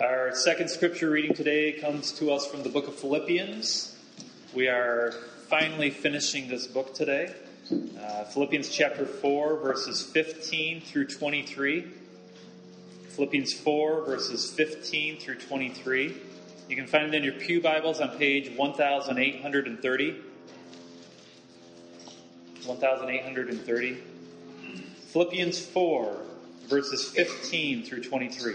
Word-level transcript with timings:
Our 0.00 0.34
second 0.34 0.70
scripture 0.70 1.10
reading 1.10 1.34
today 1.34 1.72
comes 1.72 2.12
to 2.12 2.30
us 2.32 2.46
from 2.46 2.62
the 2.62 2.70
book 2.70 2.88
of 2.88 2.94
Philippians. 2.94 3.94
We 4.54 4.66
are 4.66 5.12
finally 5.48 5.90
finishing 5.90 6.48
this 6.48 6.66
book 6.66 6.94
today. 6.94 7.34
Uh, 7.70 8.24
Philippians 8.24 8.70
chapter 8.70 9.04
4, 9.04 9.58
verses 9.58 10.02
15 10.02 10.80
through 10.80 11.08
23. 11.08 11.84
Philippians 13.10 13.52
4, 13.52 14.06
verses 14.06 14.50
15 14.50 15.18
through 15.18 15.34
23. 15.34 16.16
You 16.70 16.76
can 16.76 16.86
find 16.86 17.12
it 17.12 17.18
in 17.18 17.22
your 17.22 17.34
Pew 17.34 17.60
Bibles 17.60 18.00
on 18.00 18.16
page 18.16 18.56
1830. 18.56 20.12
1830. 22.64 23.98
Philippians 25.12 25.62
4, 25.66 26.22
verses 26.70 27.06
15 27.10 27.84
through 27.84 28.02
23. 28.02 28.54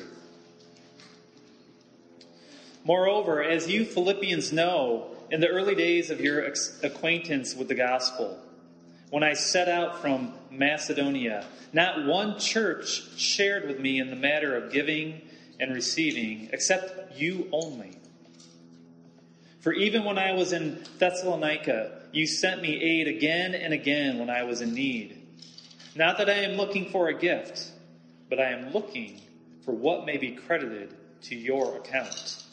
Moreover, 2.86 3.44
as 3.44 3.68
you 3.68 3.84
Philippians 3.84 4.54
know, 4.54 5.08
in 5.32 5.42
the 5.42 5.48
early 5.48 5.74
days 5.74 6.12
of 6.12 6.22
your 6.22 6.48
acquaintance 6.84 7.56
with 7.56 7.68
the 7.68 7.74
gospel, 7.74 8.40
when 9.10 9.24
I 9.24 9.34
set 9.34 9.68
out 9.68 10.02
from 10.02 10.34
Macedonia, 10.52 11.48
not 11.74 12.06
one 12.06 12.40
church 12.40 13.18
shared 13.18 13.68
with 13.68 13.80
me 13.80 14.00
in 14.00 14.12
the 14.12 14.16
matter 14.16 14.56
of 14.56 14.72
giving 14.72 15.22
and 15.60 15.74
receiving, 15.74 16.50
except 16.54 17.18
you 17.18 17.48
only. 17.52 17.98
For 19.62 19.74
even 19.74 20.04
when 20.04 20.20
I 20.20 20.34
was 20.34 20.54
in 20.54 20.86
Thessalonica, 21.00 22.04
you 22.12 22.28
sent 22.28 22.62
me 22.62 22.80
aid 22.80 23.08
again 23.08 23.56
and 23.56 23.74
again 23.74 24.20
when 24.20 24.30
I 24.30 24.44
was 24.44 24.62
in 24.62 24.76
need. 24.76 25.24
Not 25.96 26.20
that 26.20 26.30
I 26.30 26.42
am 26.44 26.56
looking 26.56 26.92
for 26.92 27.08
a 27.08 27.18
gift, 27.18 27.72
but 28.30 28.40
I 28.40 28.52
am 28.52 28.74
looking 28.74 29.22
for 29.64 29.72
what 29.72 30.06
may 30.06 30.18
be 30.18 30.30
credited 30.30 30.94
to 31.24 31.36
your 31.36 31.78
account. 31.78 32.44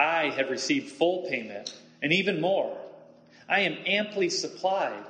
I 0.00 0.30
have 0.30 0.48
received 0.48 0.90
full 0.90 1.28
payment, 1.28 1.76
and 2.00 2.10
even 2.10 2.40
more. 2.40 2.74
I 3.46 3.60
am 3.60 3.76
amply 3.84 4.30
supplied 4.30 5.04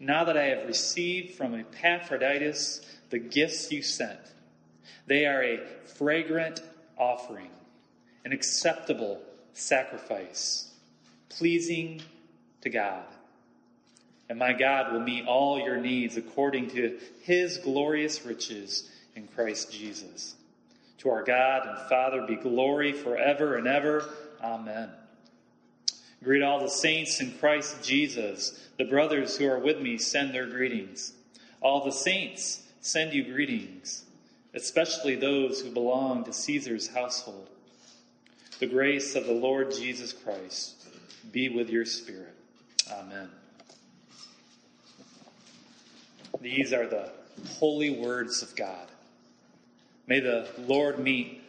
now 0.00 0.24
that 0.24 0.38
I 0.38 0.44
have 0.44 0.66
received 0.66 1.34
from 1.34 1.54
Epaphroditus 1.54 2.80
the 3.10 3.18
gifts 3.18 3.70
you 3.70 3.82
sent. 3.82 4.18
They 5.06 5.26
are 5.26 5.42
a 5.42 5.60
fragrant 5.98 6.62
offering, 6.96 7.50
an 8.24 8.32
acceptable 8.32 9.20
sacrifice, 9.52 10.70
pleasing 11.28 12.00
to 12.62 12.70
God. 12.70 13.04
And 14.30 14.38
my 14.38 14.54
God 14.54 14.92
will 14.92 15.00
meet 15.00 15.26
all 15.26 15.58
your 15.58 15.76
needs 15.76 16.16
according 16.16 16.70
to 16.70 16.98
his 17.20 17.58
glorious 17.58 18.24
riches 18.24 18.90
in 19.14 19.28
Christ 19.28 19.70
Jesus. 19.70 20.34
To 21.06 21.12
our 21.12 21.22
God 21.22 21.68
and 21.68 21.78
Father 21.88 22.26
be 22.26 22.34
glory 22.34 22.92
forever 22.92 23.54
and 23.54 23.68
ever. 23.68 24.10
Amen. 24.42 24.90
Greet 26.24 26.42
all 26.42 26.58
the 26.58 26.68
saints 26.68 27.20
in 27.20 27.30
Christ 27.38 27.80
Jesus. 27.84 28.58
The 28.76 28.86
brothers 28.86 29.36
who 29.36 29.46
are 29.46 29.60
with 29.60 29.80
me 29.80 29.98
send 29.98 30.34
their 30.34 30.46
greetings. 30.46 31.12
All 31.60 31.84
the 31.84 31.92
saints 31.92 32.60
send 32.80 33.12
you 33.12 33.22
greetings, 33.22 34.04
especially 34.52 35.14
those 35.14 35.60
who 35.60 35.70
belong 35.70 36.24
to 36.24 36.32
Caesar's 36.32 36.88
household. 36.88 37.50
The 38.58 38.66
grace 38.66 39.14
of 39.14 39.26
the 39.26 39.32
Lord 39.32 39.70
Jesus 39.70 40.12
Christ 40.12 40.88
be 41.30 41.48
with 41.50 41.70
your 41.70 41.84
spirit. 41.84 42.34
Amen. 42.90 43.28
These 46.40 46.72
are 46.72 46.88
the 46.88 47.12
holy 47.60 47.90
words 47.90 48.42
of 48.42 48.56
God. 48.56 48.88
May 50.06 50.20
the 50.20 50.48
Lord 50.58 50.98
meet 50.98 51.42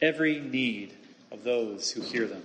every 0.00 0.40
need 0.40 0.92
of 1.30 1.44
those 1.44 1.92
who 1.92 2.02
hear 2.02 2.26
them. 2.26 2.42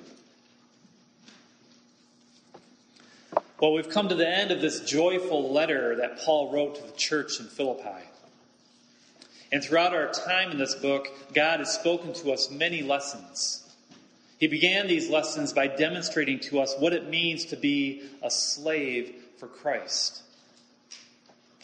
Well, 3.59 3.73
we've 3.73 3.89
come 3.89 4.09
to 4.09 4.15
the 4.15 4.27
end 4.27 4.51
of 4.51 4.61
this 4.61 4.81
joyful 4.81 5.51
letter 5.51 5.95
that 5.95 6.19
Paul 6.19 6.51
wrote 6.51 6.75
to 6.75 6.83
the 6.83 6.95
church 6.95 7.39
in 7.39 7.47
Philippi. 7.47 8.05
And 9.51 9.63
throughout 9.63 9.95
our 9.95 10.11
time 10.11 10.51
in 10.51 10.59
this 10.59 10.75
book, 10.75 11.07
God 11.33 11.59
has 11.59 11.73
spoken 11.73 12.13
to 12.13 12.33
us 12.33 12.51
many 12.51 12.83
lessons. 12.83 13.63
He 14.39 14.45
began 14.45 14.85
these 14.85 15.09
lessons 15.09 15.53
by 15.53 15.67
demonstrating 15.67 16.39
to 16.41 16.59
us 16.59 16.75
what 16.77 16.93
it 16.93 17.09
means 17.09 17.45
to 17.45 17.55
be 17.55 18.03
a 18.21 18.29
slave 18.29 19.15
for 19.39 19.47
Christ. 19.47 20.21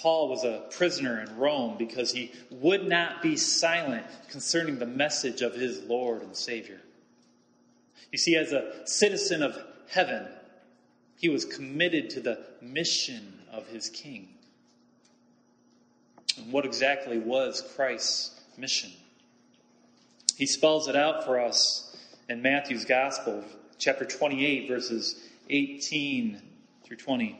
Paul 0.03 0.28
was 0.28 0.44
a 0.44 0.66
prisoner 0.69 1.22
in 1.22 1.38
Rome 1.38 1.78
because 1.78 2.12
he 2.12 2.34
would 2.52 2.86
not 2.86 3.22
be 3.22 3.38
silent 3.38 4.06
concerning 4.30 4.78
the 4.78 4.86
message 4.86 5.41
of 5.41 5.56
his 5.56 5.81
Lord 5.84 6.24
and 6.24 6.36
Savior. 6.36 6.81
You 8.12 8.18
see, 8.18 8.36
as 8.36 8.52
a 8.52 8.86
citizen 8.86 9.42
of 9.42 9.58
heaven, 9.90 10.28
he 11.16 11.30
was 11.30 11.46
committed 11.46 12.09
to 12.09 12.19
the 12.19 12.46
mission 12.62 13.40
of 13.50 13.66
his 13.68 13.88
king. 13.88 14.28
And 16.36 16.52
what 16.52 16.66
exactly 16.66 17.18
was 17.18 17.63
Christ's 17.78 18.38
mission? 18.58 18.92
He 20.36 20.47
spells 20.47 20.90
it 20.90 20.97
out 20.97 21.24
for 21.24 21.40
us 21.40 21.96
in 22.28 22.42
Matthew's 22.42 22.84
Gospel, 22.84 23.46
chapter 23.78 24.03
28, 24.03 24.68
verses 24.68 25.16
18 25.50 26.42
through 26.84 26.97
20. 26.97 27.40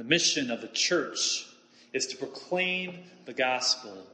The 0.00 0.06
mission 0.06 0.50
of 0.50 0.62
the 0.62 0.68
church 0.68 1.46
is 1.92 2.06
to 2.06 2.16
proclaim 2.16 3.00
the 3.26 3.34
gospel 3.34 4.06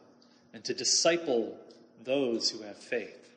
and 0.52 0.64
to 0.64 0.74
disciple 0.74 1.56
those 2.02 2.50
who 2.50 2.64
have 2.64 2.76
faith. 2.76 3.30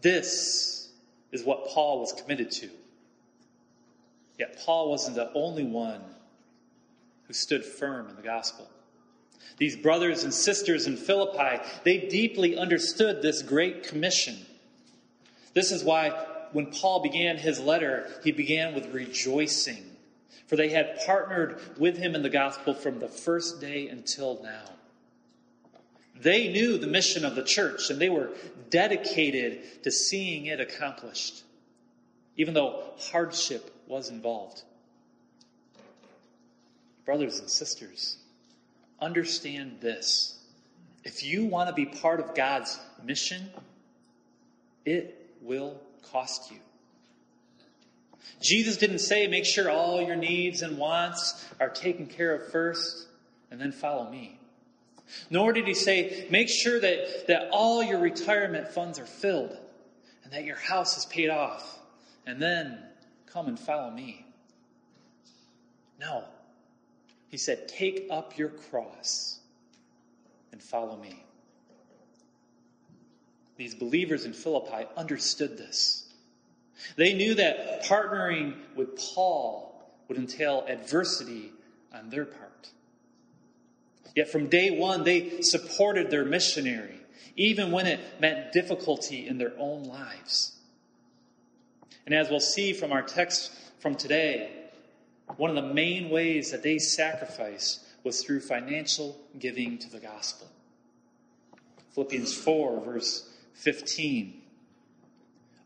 This 0.00 0.92
is 1.32 1.42
what 1.42 1.66
Paul 1.66 1.98
was 1.98 2.12
committed 2.12 2.52
to. 2.52 2.70
Yet 4.38 4.60
Paul 4.64 4.90
wasn't 4.90 5.16
the 5.16 5.32
only 5.34 5.64
one 5.64 6.00
who 7.26 7.32
stood 7.34 7.64
firm 7.64 8.08
in 8.08 8.14
the 8.14 8.22
gospel. 8.22 8.68
These 9.56 9.74
brothers 9.74 10.22
and 10.22 10.32
sisters 10.32 10.86
in 10.86 10.96
Philippi, 10.96 11.64
they 11.82 11.98
deeply 11.98 12.56
understood 12.56 13.22
this 13.22 13.42
great 13.42 13.82
commission. 13.82 14.36
This 15.52 15.72
is 15.72 15.82
why 15.82 16.10
when 16.52 16.66
Paul 16.66 17.02
began 17.02 17.38
his 17.38 17.58
letter, 17.58 18.08
he 18.22 18.30
began 18.30 18.72
with 18.72 18.94
rejoicing 18.94 19.90
for 20.46 20.56
they 20.56 20.68
had 20.68 21.00
partnered 21.06 21.60
with 21.78 21.96
him 21.96 22.14
in 22.14 22.22
the 22.22 22.30
gospel 22.30 22.74
from 22.74 22.98
the 22.98 23.08
first 23.08 23.60
day 23.60 23.88
until 23.88 24.40
now. 24.42 24.70
They 26.16 26.48
knew 26.52 26.78
the 26.78 26.86
mission 26.86 27.24
of 27.24 27.34
the 27.34 27.42
church 27.42 27.90
and 27.90 27.98
they 27.98 28.08
were 28.08 28.30
dedicated 28.70 29.82
to 29.84 29.90
seeing 29.90 30.46
it 30.46 30.60
accomplished, 30.60 31.42
even 32.36 32.54
though 32.54 32.84
hardship 33.10 33.74
was 33.86 34.10
involved. 34.10 34.62
Brothers 37.04 37.40
and 37.40 37.50
sisters, 37.50 38.16
understand 39.00 39.78
this. 39.80 40.38
If 41.04 41.22
you 41.22 41.44
want 41.44 41.68
to 41.68 41.74
be 41.74 41.84
part 41.84 42.20
of 42.20 42.34
God's 42.34 42.78
mission, 43.02 43.50
it 44.86 45.30
will 45.42 45.78
cost 46.10 46.50
you. 46.50 46.58
Jesus 48.40 48.76
didn't 48.76 48.98
say, 48.98 49.26
make 49.26 49.44
sure 49.44 49.70
all 49.70 50.02
your 50.02 50.16
needs 50.16 50.62
and 50.62 50.78
wants 50.78 51.44
are 51.60 51.68
taken 51.68 52.06
care 52.06 52.34
of 52.34 52.50
first 52.50 53.06
and 53.50 53.60
then 53.60 53.72
follow 53.72 54.10
me. 54.10 54.38
Nor 55.30 55.52
did 55.52 55.66
he 55.66 55.74
say, 55.74 56.26
make 56.30 56.48
sure 56.48 56.80
that, 56.80 57.26
that 57.28 57.48
all 57.52 57.82
your 57.82 58.00
retirement 58.00 58.68
funds 58.68 58.98
are 58.98 59.06
filled 59.06 59.56
and 60.24 60.32
that 60.32 60.44
your 60.44 60.56
house 60.56 60.96
is 60.96 61.06
paid 61.06 61.30
off 61.30 61.78
and 62.26 62.40
then 62.40 62.78
come 63.26 63.46
and 63.46 63.58
follow 63.58 63.90
me. 63.90 64.26
No. 66.00 66.24
He 67.28 67.36
said, 67.36 67.68
take 67.68 68.06
up 68.10 68.38
your 68.38 68.48
cross 68.48 69.38
and 70.52 70.62
follow 70.62 70.96
me. 70.96 71.24
These 73.56 73.74
believers 73.74 74.24
in 74.24 74.32
Philippi 74.32 74.86
understood 74.96 75.56
this. 75.56 76.03
They 76.96 77.14
knew 77.14 77.34
that 77.34 77.84
partnering 77.84 78.54
with 78.74 78.96
Paul 78.96 79.82
would 80.08 80.18
entail 80.18 80.64
adversity 80.68 81.52
on 81.92 82.10
their 82.10 82.24
part. 82.24 82.70
Yet 84.14 84.30
from 84.30 84.48
day 84.48 84.70
one, 84.70 85.04
they 85.04 85.40
supported 85.42 86.10
their 86.10 86.24
missionary, 86.24 87.00
even 87.36 87.72
when 87.72 87.86
it 87.86 88.00
meant 88.20 88.52
difficulty 88.52 89.26
in 89.26 89.38
their 89.38 89.52
own 89.58 89.84
lives. 89.84 90.56
And 92.06 92.14
as 92.14 92.30
we'll 92.30 92.40
see 92.40 92.72
from 92.72 92.92
our 92.92 93.02
text 93.02 93.52
from 93.80 93.96
today, 93.96 94.50
one 95.36 95.50
of 95.50 95.56
the 95.56 95.74
main 95.74 96.10
ways 96.10 96.50
that 96.50 96.62
they 96.62 96.78
sacrificed 96.78 97.80
was 98.04 98.22
through 98.22 98.40
financial 98.40 99.16
giving 99.38 99.78
to 99.78 99.90
the 99.90 99.98
gospel. 99.98 100.46
Philippians 101.94 102.34
4, 102.34 102.80
verse 102.84 103.28
15. 103.54 104.42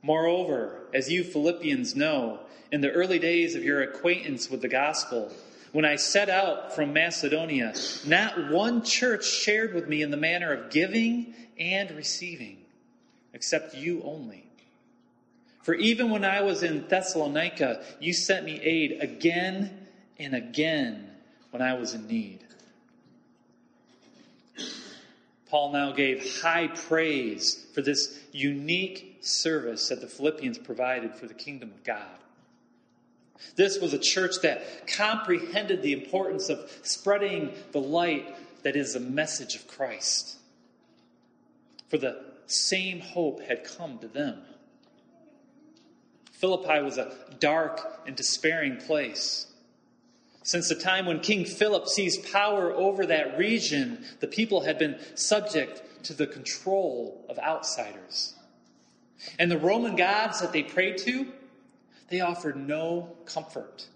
Moreover, 0.09 0.81
as 0.95 1.11
you 1.11 1.23
Philippians 1.23 1.95
know, 1.95 2.41
in 2.73 2.81
the 2.81 2.91
early 2.91 3.19
days 3.19 3.55
of 3.55 3.63
your 3.63 3.83
acquaintance 3.83 4.49
with 4.49 4.63
the 4.63 4.69
gospel, 4.69 5.31
when 5.73 5.85
I 5.85 5.97
set 5.97 6.31
out 6.31 6.75
from 6.75 6.95
Macedonia, 6.95 7.75
not 8.07 8.51
one 8.51 8.83
church 8.83 9.27
shared 9.27 9.75
with 9.75 9.87
me 9.87 10.01
in 10.01 10.11
the 10.11 10.17
manner 10.17 10.51
of 10.51 10.71
giving 10.71 11.35
and 11.61 11.91
receiving, 11.91 12.57
except 13.35 13.75
you 13.75 14.01
only. 14.03 14.47
For 15.61 15.75
even 15.75 16.09
when 16.09 16.25
I 16.25 16.41
was 16.41 16.63
in 16.63 16.89
Thessalonica, 16.89 17.85
you 18.01 18.15
sent 18.15 18.47
me 18.47 18.59
aid 18.63 19.03
again 19.03 19.89
and 20.19 20.35
again 20.35 21.07
when 21.51 21.61
I 21.61 21.75
was 21.75 21.93
in 21.93 22.07
need. 22.07 22.39
Paul 25.51 25.73
now 25.73 25.93
gave 25.93 26.41
high 26.41 26.69
praise 26.69 27.67
for 27.75 27.83
this 27.83 28.19
unique 28.33 29.08
service 29.21 29.89
that 29.89 30.01
the 30.01 30.07
Philippians 30.07 30.59
provided 30.59 31.15
for 31.15 31.27
the 31.27 31.35
kingdom 31.35 31.71
of 31.71 31.85
God. 31.85 32.19
This 33.57 33.81
was 33.81 33.93
a 33.93 33.99
church 33.99 34.41
that 34.43 34.89
comprehended 34.89 35.83
the 35.83 35.93
importance 35.93 36.49
of 36.49 36.71
spreading 36.83 37.53
the 37.73 37.81
light 37.81 38.35
that 38.63 38.77
is 38.77 38.95
the 38.95 39.01
message 39.01 39.55
of 39.55 39.69
Christ. 39.69 40.37
For 41.89 41.99
the 41.99 42.25
same 42.47 43.01
hope 43.01 43.41
had 43.43 43.65
come 43.65 43.99
to 43.99 44.09
them. 44.09 44.43
Philippi 46.33 46.83
was 46.83 46.99
a 46.99 47.13
dark 47.41 48.03
and 48.07 48.15
despairing 48.15 48.77
place. 48.77 49.47
Since 50.43 50.69
the 50.69 50.77
time 50.77 51.07
when 51.07 51.21
King 51.21 51.45
Philip 51.45 51.89
seized 51.89 52.33
power 52.33 52.73
over 52.73 53.07
that 53.07 53.37
region, 53.39 54.05
the 54.21 54.29
people 54.29 54.63
had 54.63 54.79
been 54.79 54.99
subject 55.15 55.83
to 56.05 56.15
the 56.15 56.27
control 56.27 57.27
of 57.29 57.39
outsiders. 57.39 58.35
And 59.39 59.51
the 59.51 59.59
Roman 59.59 59.97
gods 59.97 60.41
that 60.41 60.53
they 60.53 60.63
prayed 60.63 60.99
to, 60.99 61.27
they 62.09 62.21
offered 62.21 62.57
no 62.57 63.17
comfort. 63.25 63.87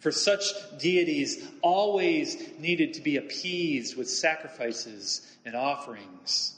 For 0.00 0.12
such 0.12 0.44
deities 0.78 1.46
always 1.60 2.36
needed 2.58 2.94
to 2.94 3.00
be 3.00 3.16
appeased 3.16 3.96
with 3.96 4.08
sacrifices 4.08 5.36
and 5.44 5.56
offerings. 5.56 6.56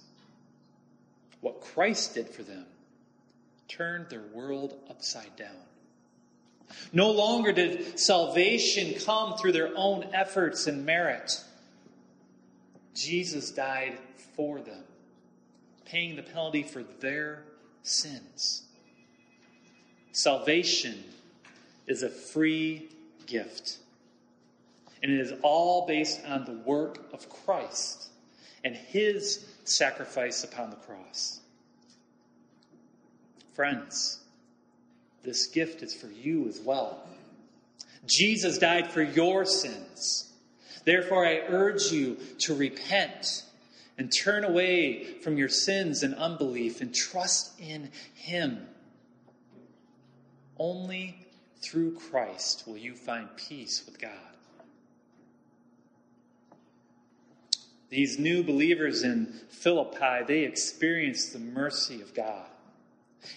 What 1.40 1.60
Christ 1.60 2.14
did 2.14 2.28
for 2.28 2.42
them 2.42 2.66
turned 3.68 4.10
their 4.10 4.24
world 4.34 4.78
upside 4.90 5.36
down. 5.36 5.56
No 6.92 7.10
longer 7.10 7.52
did 7.52 7.98
salvation 7.98 8.94
come 9.04 9.36
through 9.36 9.52
their 9.52 9.70
own 9.74 10.04
efforts 10.12 10.66
and 10.66 10.84
merit. 10.84 11.42
Jesus 12.94 13.50
died 13.50 13.98
for 14.36 14.60
them, 14.60 14.84
paying 15.84 16.16
the 16.16 16.22
penalty 16.22 16.62
for 16.62 16.82
their 17.00 17.44
sins. 17.82 18.62
Salvation 20.12 21.04
is 21.86 22.02
a 22.02 22.08
free 22.08 22.88
gift. 23.26 23.78
And 25.02 25.10
it 25.10 25.20
is 25.20 25.32
all 25.42 25.86
based 25.86 26.20
on 26.26 26.44
the 26.44 26.52
work 26.52 26.98
of 27.12 27.28
Christ 27.28 28.08
and 28.64 28.76
his 28.76 29.46
sacrifice 29.64 30.44
upon 30.44 30.70
the 30.70 30.76
cross. 30.76 31.40
Friends, 33.54 34.20
this 35.22 35.46
gift 35.46 35.82
is 35.82 35.94
for 35.94 36.08
you 36.08 36.48
as 36.48 36.60
well. 36.60 37.02
Jesus 38.06 38.58
died 38.58 38.90
for 38.90 39.02
your 39.02 39.44
sins. 39.44 40.32
Therefore, 40.84 41.26
I 41.26 41.40
urge 41.48 41.92
you 41.92 42.16
to 42.40 42.54
repent 42.54 43.44
and 44.00 44.10
turn 44.10 44.44
away 44.44 45.04
from 45.20 45.36
your 45.36 45.50
sins 45.50 46.02
and 46.02 46.14
unbelief 46.14 46.80
and 46.80 46.94
trust 46.94 47.60
in 47.60 47.90
Him. 48.14 48.66
Only 50.56 51.26
through 51.60 51.96
Christ 51.96 52.64
will 52.66 52.78
you 52.78 52.94
find 52.94 53.28
peace 53.36 53.84
with 53.84 54.00
God. 54.00 54.10
These 57.90 58.18
new 58.18 58.42
believers 58.42 59.02
in 59.02 59.34
Philippi, 59.50 60.24
they 60.26 60.44
experienced 60.44 61.34
the 61.34 61.38
mercy 61.38 62.00
of 62.00 62.14
God. 62.14 62.46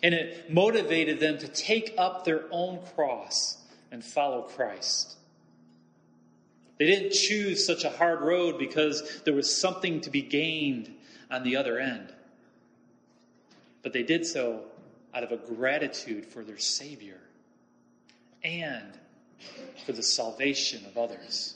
And 0.02 0.14
it 0.14 0.50
motivated 0.50 1.20
them 1.20 1.40
to 1.40 1.48
take 1.50 1.94
up 1.98 2.24
their 2.24 2.46
own 2.52 2.80
cross 2.96 3.58
and 3.92 4.02
follow 4.02 4.44
Christ. 4.44 5.18
They 6.84 6.90
didn't 6.98 7.14
choose 7.14 7.66
such 7.66 7.86
a 7.86 7.90
hard 7.90 8.20
road 8.20 8.60
because 8.60 9.22
there 9.24 9.34
was 9.34 9.58
something 9.58 10.02
to 10.02 10.10
be 10.10 10.22
gained 10.22 10.94
on 11.32 11.44
the 11.44 11.56
other 11.56 11.80
end. 11.80 12.14
But 13.84 13.94
they 13.94 14.04
did 14.04 14.26
so 14.26 14.66
out 15.14 15.24
of 15.24 15.32
a 15.32 15.38
gratitude 15.38 16.26
for 16.26 16.44
their 16.44 16.58
Savior 16.58 17.22
and 18.44 18.92
for 19.86 19.94
the 19.94 20.04
salvation 20.04 20.84
of 20.86 20.98
others. 20.98 21.56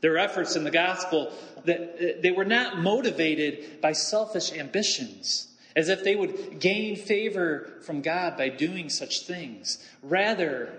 Their 0.00 0.18
efforts 0.18 0.56
in 0.56 0.64
the 0.64 0.72
gospel 0.72 1.32
that 1.64 1.80
uh, 1.80 2.20
they 2.20 2.32
were 2.32 2.44
not 2.44 2.78
motivated 2.78 3.80
by 3.80 3.92
selfish 3.92 4.52
ambitions 4.52 5.54
as 5.76 5.88
if 5.88 6.02
they 6.02 6.16
would 6.16 6.58
gain 6.58 6.96
favor 6.96 7.74
from 7.82 8.00
God 8.00 8.36
by 8.36 8.48
doing 8.48 8.88
such 8.88 9.20
things. 9.20 9.78
Rather, 10.02 10.72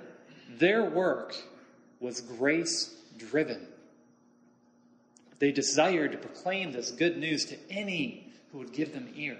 their 0.50 0.84
work 0.84 1.34
was 2.02 2.20
grace 2.20 2.94
driven. 3.18 3.68
They 5.40 5.52
desired 5.52 6.14
to 6.14 6.18
proclaim 6.18 6.72
this 6.72 6.92
good 6.92 7.18
news 7.18 7.46
to 7.46 7.58
any 7.70 8.32
who 8.52 8.60
would 8.60 8.74
give 8.74 8.94
them 8.94 9.10
ear. 9.16 9.38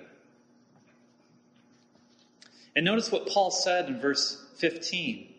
And 2.76 2.86
notice 2.86 3.12
what 3.12 3.28
Paul 3.28 3.50
said 3.50 3.88
in 3.88 4.00
verse 4.00 4.46
15. 4.58 5.34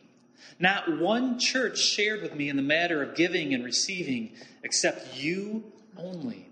Not 0.58 0.98
one 0.98 1.38
church 1.38 1.78
shared 1.78 2.22
with 2.22 2.34
me 2.34 2.48
in 2.48 2.56
the 2.56 2.62
matter 2.62 3.02
of 3.02 3.14
giving 3.14 3.54
and 3.54 3.64
receiving 3.64 4.32
except 4.64 5.16
you 5.16 5.70
only. 5.96 6.48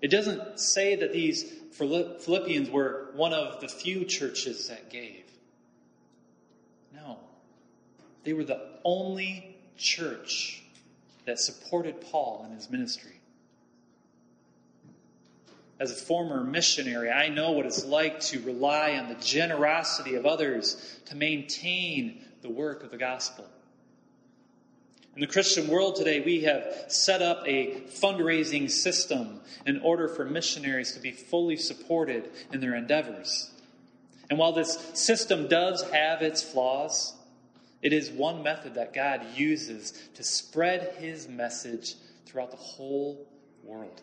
It 0.00 0.08
doesn't 0.08 0.60
say 0.60 0.96
that 0.96 1.12
these 1.12 1.44
Philippians 1.72 2.70
were 2.70 3.10
one 3.14 3.32
of 3.32 3.60
the 3.60 3.68
few 3.68 4.04
churches 4.04 4.68
that 4.68 4.90
gave. 4.90 5.24
No. 6.94 7.18
They 8.24 8.32
were 8.32 8.44
the 8.44 8.60
only 8.84 9.49
church 9.80 10.62
that 11.24 11.38
supported 11.38 12.00
Paul 12.00 12.46
in 12.48 12.54
his 12.54 12.70
ministry. 12.70 13.20
As 15.80 15.90
a 15.90 15.94
former 15.94 16.44
missionary, 16.44 17.10
I 17.10 17.28
know 17.28 17.52
what 17.52 17.64
it's 17.64 17.84
like 17.84 18.20
to 18.20 18.40
rely 18.42 18.98
on 18.98 19.08
the 19.08 19.14
generosity 19.14 20.14
of 20.14 20.26
others 20.26 21.00
to 21.06 21.16
maintain 21.16 22.22
the 22.42 22.50
work 22.50 22.84
of 22.84 22.90
the 22.90 22.98
gospel. 22.98 23.46
In 25.14 25.22
the 25.22 25.26
Christian 25.26 25.68
world 25.68 25.96
today, 25.96 26.20
we 26.20 26.42
have 26.42 26.84
set 26.88 27.22
up 27.22 27.42
a 27.46 27.80
fundraising 27.88 28.70
system 28.70 29.40
in 29.66 29.80
order 29.80 30.06
for 30.06 30.24
missionaries 30.24 30.92
to 30.92 31.00
be 31.00 31.10
fully 31.10 31.56
supported 31.56 32.30
in 32.52 32.60
their 32.60 32.76
endeavors. 32.76 33.50
And 34.28 34.38
while 34.38 34.52
this 34.52 34.78
system 34.94 35.48
does 35.48 35.82
have 35.90 36.22
its 36.22 36.42
flaws, 36.42 37.14
it 37.82 37.92
is 37.92 38.10
one 38.10 38.42
method 38.42 38.74
that 38.74 38.92
God 38.92 39.24
uses 39.34 39.92
to 40.14 40.22
spread 40.22 40.96
his 40.98 41.28
message 41.28 41.94
throughout 42.26 42.50
the 42.50 42.56
whole 42.56 43.26
world. 43.64 44.02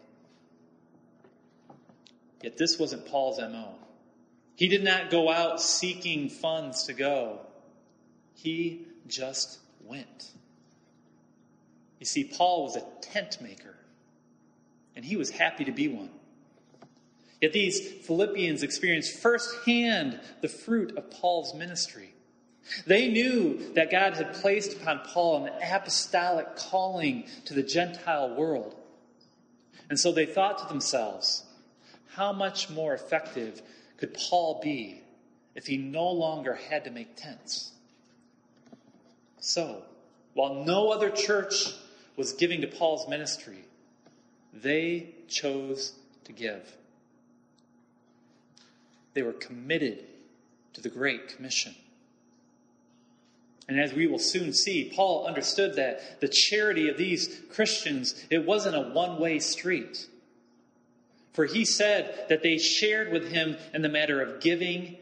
Yet 2.42 2.58
this 2.58 2.80
wasn't 2.80 3.06
Paul's 3.06 3.40
MO. 3.40 3.76
He 4.56 4.68
did 4.68 4.84
not 4.84 5.12
go 5.12 5.30
out 5.30 5.62
seeking 5.62 6.30
funds 6.30 6.86
to 6.86 6.94
go, 6.94 7.42
he 8.34 8.86
just 9.08 9.60
went. 9.84 10.32
You 12.00 12.06
see, 12.06 12.24
Paul 12.24 12.64
was 12.64 12.76
a 12.76 12.84
tent 13.02 13.40
maker, 13.42 13.76
and 14.96 15.04
he 15.04 15.16
was 15.16 15.30
happy 15.30 15.66
to 15.66 15.72
be 15.72 15.88
one. 15.88 16.10
Yet 17.42 17.54
these 17.54 17.80
Philippians 18.06 18.64
experienced 18.64 19.20
firsthand 19.20 20.20
the 20.42 20.48
fruit 20.48 20.98
of 20.98 21.12
Paul's 21.12 21.54
ministry. 21.54 22.14
They 22.86 23.08
knew 23.08 23.74
that 23.74 23.92
God 23.92 24.14
had 24.14 24.34
placed 24.34 24.74
upon 24.74 25.00
Paul 25.00 25.46
an 25.46 25.54
apostolic 25.62 26.56
calling 26.56 27.26
to 27.46 27.54
the 27.54 27.64
Gentile 27.64 28.36
world. 28.36 28.76
And 29.90 30.00
so 30.00 30.12
they 30.12 30.26
thought 30.26 30.60
to 30.60 30.68
themselves, 30.68 31.44
how 32.14 32.34
much 32.34 32.70
more 32.70 32.94
effective 32.94 33.62
could 33.98 34.14
Paul 34.14 34.60
be 34.62 35.02
if 35.56 35.68
he 35.68 35.78
no 35.78 36.10
longer 36.10 36.54
had 36.54 36.84
to 36.86 36.92
make 36.92 37.16
tents? 37.16 37.72
So, 39.40 39.84
while 40.34 40.66
no 40.66 40.90
other 40.90 41.10
church 41.10 41.74
was 42.16 42.34
giving 42.34 42.62
to 42.62 42.68
Paul's 42.68 43.08
ministry, 43.08 43.64
they 44.54 45.16
chose 45.28 45.94
to 46.26 46.32
give. 46.34 46.76
They 49.14 49.22
were 49.22 49.34
committed 49.34 50.06
to 50.74 50.82
the 50.82 50.90
Great 50.90 51.30
Commission. 51.30 51.76
And 53.68 53.80
as 53.80 53.94
we 53.94 54.08
will 54.08 54.20
soon 54.20 54.54
see, 54.54 54.92
Paul 54.96 55.28
understood 55.28 55.76
that 55.76 56.22
the 56.22 56.30
charity 56.30 56.88
of 56.88 56.98
these 56.98 57.42
Christians, 57.52 58.16
it 58.30 58.46
wasn't 58.46 58.76
a 58.76 58.82
one-way 58.82 59.40
street. 59.40 60.08
For 61.34 61.46
he 61.46 61.66
said 61.66 62.26
that 62.30 62.44
they 62.44 62.58
shared 62.58 63.12
with 63.12 63.30
him 63.30 63.58
in 63.74 63.82
the 63.82 63.90
matter 63.90 64.22
of 64.22 64.42
giving 64.42 64.98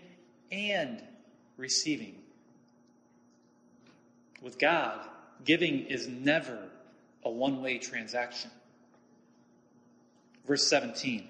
and 0.51 1.01
receiving. 1.57 2.15
With 4.41 4.57
God, 4.57 4.99
giving 5.43 5.85
is 5.85 6.07
never 6.07 6.57
a 7.23 7.29
one 7.29 7.61
way 7.61 7.77
transaction. 7.77 8.51
Verse 10.45 10.67
17. 10.67 11.27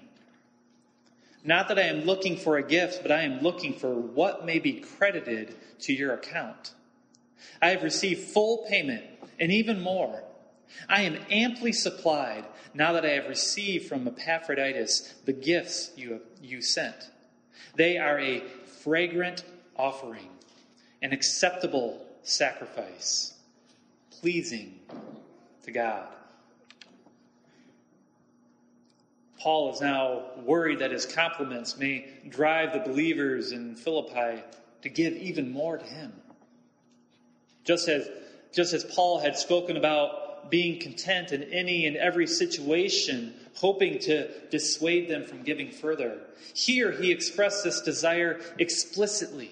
Not 1.44 1.68
that 1.68 1.78
I 1.78 1.82
am 1.82 2.04
looking 2.04 2.36
for 2.36 2.56
a 2.56 2.62
gift, 2.66 3.02
but 3.02 3.12
I 3.12 3.22
am 3.22 3.40
looking 3.40 3.74
for 3.74 3.94
what 3.94 4.44
may 4.44 4.58
be 4.58 4.80
credited 4.80 5.54
to 5.82 5.92
your 5.92 6.12
account. 6.12 6.72
I 7.60 7.70
have 7.70 7.82
received 7.82 8.20
full 8.20 8.66
payment 8.68 9.04
and 9.38 9.52
even 9.52 9.80
more. 9.80 10.22
I 10.88 11.02
am 11.02 11.18
amply 11.30 11.72
supplied 11.72 12.44
now 12.74 12.92
that 12.92 13.04
I 13.04 13.10
have 13.10 13.28
received 13.28 13.88
from 13.88 14.06
Epaphroditus 14.06 15.14
the 15.24 15.32
gifts 15.32 15.92
you, 15.96 16.20
you 16.42 16.60
sent. 16.60 17.10
They 17.74 17.98
are 17.98 18.18
a 18.18 18.40
fragrant 18.82 19.44
offering, 19.76 20.28
an 21.02 21.12
acceptable 21.12 22.06
sacrifice, 22.22 23.34
pleasing 24.10 24.78
to 25.64 25.70
God. 25.70 26.08
Paul 29.38 29.72
is 29.74 29.80
now 29.80 30.22
worried 30.44 30.80
that 30.80 30.90
his 30.90 31.06
compliments 31.06 31.78
may 31.78 32.08
drive 32.28 32.72
the 32.72 32.80
believers 32.80 33.52
in 33.52 33.76
Philippi 33.76 34.42
to 34.82 34.88
give 34.88 35.14
even 35.14 35.52
more 35.52 35.78
to 35.78 35.84
him. 35.84 36.12
Just 37.66 37.88
as, 37.88 38.08
just 38.54 38.72
as 38.72 38.84
Paul 38.84 39.18
had 39.18 39.36
spoken 39.36 39.76
about 39.76 40.50
being 40.50 40.80
content 40.80 41.32
in 41.32 41.42
any 41.42 41.86
and 41.86 41.96
every 41.96 42.26
situation, 42.26 43.34
hoping 43.54 43.98
to 44.00 44.28
dissuade 44.50 45.08
them 45.08 45.24
from 45.24 45.42
giving 45.42 45.72
further, 45.72 46.20
here 46.54 46.92
he 46.92 47.10
expressed 47.10 47.64
this 47.64 47.80
desire 47.80 48.40
explicitly. 48.58 49.50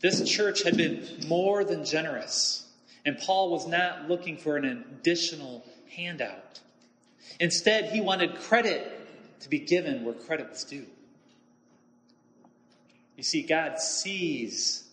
This 0.00 0.28
church 0.28 0.64
had 0.64 0.76
been 0.76 1.06
more 1.28 1.64
than 1.64 1.84
generous, 1.84 2.66
and 3.06 3.16
Paul 3.18 3.50
was 3.50 3.66
not 3.66 4.08
looking 4.08 4.36
for 4.36 4.56
an 4.56 4.64
additional 4.64 5.64
handout. 5.94 6.60
Instead, 7.38 7.90
he 7.90 8.00
wanted 8.00 8.34
credit 8.36 8.90
to 9.40 9.48
be 9.48 9.60
given 9.60 10.04
where 10.04 10.14
credit 10.14 10.50
was 10.50 10.64
due. 10.64 10.86
You 13.16 13.22
see, 13.22 13.42
God 13.42 13.78
sees 13.78 14.84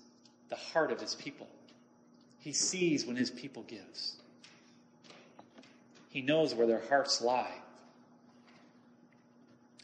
the 0.50 0.56
heart 0.56 0.92
of 0.92 1.02
his 1.02 1.16
people. 1.16 1.48
He 2.42 2.54
sees 2.54 3.06
when 3.06 3.16
his 3.16 3.30
people 3.30 3.64
gives. 3.64 4.16
He 6.10 6.22
knows 6.22 6.54
where 6.54 6.68
their 6.68 6.82
hearts 6.90 7.22
lie. 7.22 7.54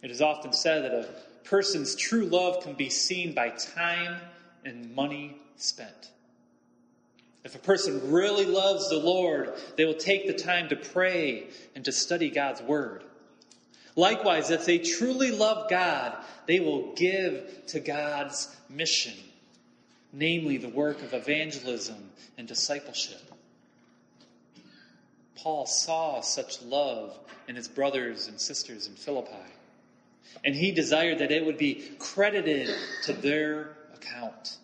It 0.02 0.12
is 0.12 0.22
often 0.22 0.54
said 0.54 0.84
that 0.84 0.94
a 0.94 1.08
person's 1.48 1.96
true 1.96 2.26
love 2.26 2.64
can 2.64 2.74
be 2.74 2.90
seen 2.90 3.34
by 3.34 3.50
time 3.50 4.20
and 4.66 4.94
money 4.94 5.38
spent. 5.56 6.12
If 7.44 7.56
a 7.56 7.60
person 7.60 8.12
really 8.12 8.46
loves 8.46 8.90
the 8.90 8.98
Lord, 8.98 9.54
they 9.78 9.86
will 9.86 9.94
take 9.94 10.28
the 10.28 10.34
time 10.34 10.68
to 10.70 10.76
pray 10.76 11.48
and 11.76 11.86
to 11.86 11.92
study 11.92 12.30
God's 12.30 12.62
Word. 12.62 13.04
Likewise, 13.96 14.52
if 14.52 14.66
they 14.66 14.80
truly 14.80 15.32
love 15.32 15.70
God, 15.70 16.18
they 16.46 16.60
will 16.60 16.94
give 16.94 17.66
to 17.68 17.80
God's 17.80 18.54
mission, 18.70 19.14
namely 20.18 20.58
the 20.58 20.70
work 20.70 21.02
of 21.04 21.14
evangelism 21.14 22.10
and 22.38 22.48
discipleship. 22.48 23.22
Paul 25.36 25.68
saw 25.68 26.22
such 26.22 26.62
love 26.64 27.18
in 27.48 27.56
his 27.56 27.68
brothers 27.68 28.28
and 28.28 28.42
sisters 28.42 28.88
in 28.88 28.96
Philippi, 28.96 29.32
and 30.44 30.56
he 30.56 30.72
desired 30.72 31.20
that 31.20 31.32
it 31.32 31.46
would 31.46 31.60
be 31.60 31.92
credited 32.00 32.70
to 33.04 33.14
their 33.14 33.78
account. 33.94 34.58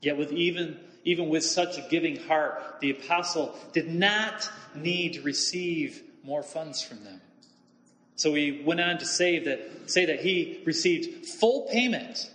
Yet 0.00 0.16
with 0.16 0.32
even 0.32 0.78
even 1.04 1.28
with 1.28 1.44
such 1.44 1.76
a 1.76 1.86
giving 1.90 2.16
heart, 2.16 2.80
the 2.80 2.90
apostle 2.90 3.54
did 3.72 3.92
not 3.92 4.48
need 4.74 5.14
to 5.14 5.22
receive 5.22 6.02
more 6.22 6.42
funds 6.42 6.82
from 6.82 7.04
them. 7.04 7.20
So 8.16 8.32
he 8.32 8.62
went 8.64 8.80
on 8.80 8.98
to 8.98 9.04
say 9.04 9.38
that, 9.40 9.90
say 9.90 10.06
that 10.06 10.20
he 10.20 10.62
received 10.64 11.26
full 11.26 11.68
payment, 11.70 12.30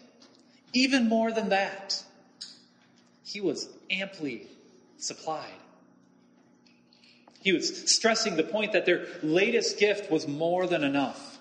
even 0.73 1.09
more 1.09 1.31
than 1.31 1.49
that. 1.49 2.03
He 3.23 3.41
was 3.41 3.69
amply 3.89 4.47
supplied. 4.97 5.51
He 7.41 7.53
was 7.53 7.91
stressing 7.91 8.35
the 8.35 8.43
point 8.43 8.73
that 8.73 8.85
their 8.85 9.07
latest 9.23 9.79
gift 9.79 10.11
was 10.11 10.27
more 10.27 10.67
than 10.67 10.83
enough. 10.83 11.37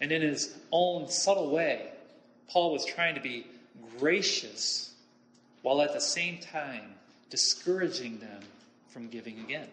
And 0.00 0.12
in 0.12 0.22
his 0.22 0.54
own 0.70 1.08
subtle 1.08 1.50
way, 1.50 1.88
Paul 2.48 2.72
was 2.72 2.84
trying 2.84 3.14
to 3.16 3.20
be 3.20 3.46
gracious 3.98 4.92
while 5.62 5.82
at 5.82 5.92
the 5.92 6.00
same 6.00 6.38
time 6.38 6.94
discouraging 7.30 8.18
them 8.18 8.42
from 8.88 9.08
giving 9.08 9.38
again. 9.40 9.68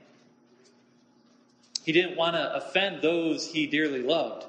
He 1.83 1.91
didn't 1.91 2.17
want 2.17 2.35
to 2.35 2.55
offend 2.55 3.01
those 3.01 3.47
he 3.47 3.65
dearly 3.65 4.01
loved, 4.01 4.45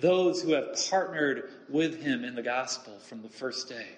those 0.00 0.42
who 0.42 0.52
have 0.52 0.76
partnered 0.90 1.50
with 1.68 2.02
him 2.02 2.24
in 2.24 2.34
the 2.34 2.42
gospel 2.42 2.98
from 3.08 3.22
the 3.22 3.28
first 3.28 3.68
day. 3.68 3.88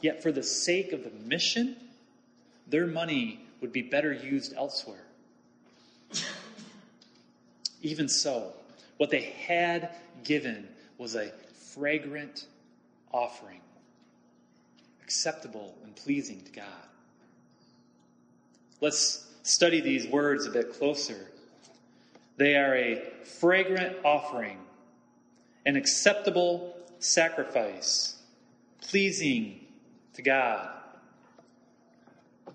Yet, 0.00 0.22
for 0.22 0.32
the 0.32 0.42
sake 0.42 0.92
of 0.92 1.02
the 1.02 1.10
mission, 1.10 1.76
their 2.66 2.86
money 2.86 3.40
would 3.60 3.72
be 3.72 3.82
better 3.82 4.12
used 4.12 4.54
elsewhere. 4.54 5.04
Even 7.82 8.08
so, 8.08 8.52
what 8.96 9.10
they 9.10 9.22
had 9.22 9.90
given 10.22 10.68
was 10.98 11.14
a 11.14 11.32
fragrant 11.72 12.46
offering 13.12 13.60
acceptable 15.04 15.76
and 15.84 15.94
pleasing 15.94 16.42
to 16.42 16.50
God. 16.50 16.66
Let's 18.80 19.26
study 19.42 19.80
these 19.80 20.06
words 20.06 20.46
a 20.46 20.50
bit 20.50 20.72
closer. 20.72 21.30
They 22.36 22.56
are 22.56 22.74
a 22.74 23.02
fragrant 23.24 23.96
offering, 24.04 24.58
an 25.66 25.76
acceptable 25.76 26.76
sacrifice, 26.98 28.16
pleasing 28.80 29.60
to 30.14 30.22
God. 30.22 30.68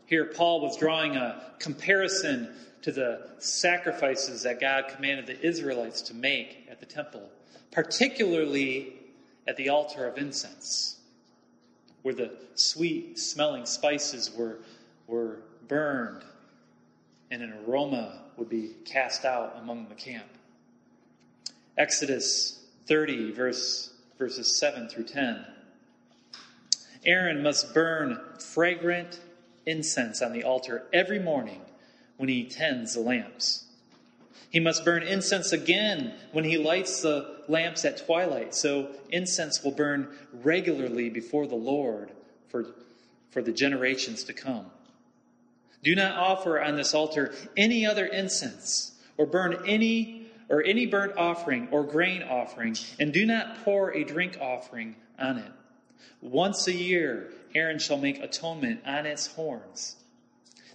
Here, 0.05 0.25
Paul 0.25 0.61
was 0.61 0.75
drawing 0.77 1.15
a 1.15 1.41
comparison 1.59 2.49
to 2.81 2.91
the 2.91 3.29
sacrifices 3.39 4.43
that 4.43 4.59
God 4.59 4.85
commanded 4.89 5.27
the 5.27 5.45
Israelites 5.45 6.01
to 6.03 6.13
make 6.13 6.67
at 6.69 6.79
the 6.79 6.85
temple, 6.85 7.29
particularly 7.71 8.93
at 9.47 9.57
the 9.57 9.69
altar 9.69 10.05
of 10.07 10.17
incense 10.17 10.99
where 12.01 12.13
the 12.13 12.31
sweet 12.55 13.19
smelling 13.19 13.65
spices 13.65 14.31
were, 14.35 14.59
were 15.07 15.39
burned 15.67 16.23
and 17.31 17.41
an 17.41 17.53
aroma 17.67 18.21
would 18.39 18.49
be 18.49 18.71
cast 18.85 19.25
out 19.25 19.57
among 19.61 19.87
the 19.89 19.95
camp. 19.95 20.25
Exodus 21.77 22.59
30, 22.87 23.31
verse, 23.31 23.93
verses 24.17 24.57
7 24.57 24.89
through 24.89 25.03
10. 25.03 25.45
Aaron 27.05 27.43
must 27.43 27.73
burn 27.73 28.19
fragrant 28.39 29.19
incense 29.65 30.21
on 30.21 30.33
the 30.33 30.43
altar 30.43 30.83
every 30.91 31.19
morning 31.19 31.61
when 32.17 32.29
he 32.29 32.45
tends 32.45 32.95
the 32.95 33.01
lamps. 33.01 33.65
He 34.49 34.59
must 34.59 34.83
burn 34.83 35.03
incense 35.03 35.51
again 35.51 36.13
when 36.31 36.43
he 36.43 36.57
lights 36.57 37.01
the 37.01 37.43
lamps 37.47 37.85
at 37.85 38.05
twilight, 38.05 38.55
so 38.55 38.89
incense 39.11 39.63
will 39.63 39.71
burn 39.71 40.09
regularly 40.33 41.09
before 41.09 41.45
the 41.45 41.55
Lord 41.55 42.11
for, 42.47 42.65
for 43.29 43.41
the 43.41 43.53
generations 43.53 44.23
to 44.23 44.33
come. 44.33 44.65
Do 45.83 45.95
not 45.95 46.17
offer 46.17 46.61
on 46.61 46.75
this 46.75 46.93
altar 46.93 47.33
any 47.55 47.85
other 47.85 48.05
incense 48.05 48.93
or 49.17 49.25
burn 49.25 49.63
any 49.65 50.27
or 50.49 50.63
any 50.63 50.85
burnt 50.85 51.15
offering 51.17 51.67
or 51.71 51.83
grain 51.83 52.23
offering, 52.23 52.75
and 52.99 53.13
do 53.13 53.25
not 53.25 53.63
pour 53.63 53.93
a 53.93 54.03
drink 54.03 54.37
offering 54.41 54.95
on 55.19 55.37
it. 55.37 55.51
Once 56.21 56.67
a 56.67 56.73
year, 56.73 57.31
Aaron 57.53 57.79
shall 57.79 57.97
make 57.97 58.19
atonement 58.19 58.81
on 58.85 59.05
its 59.05 59.27
horns 59.27 59.95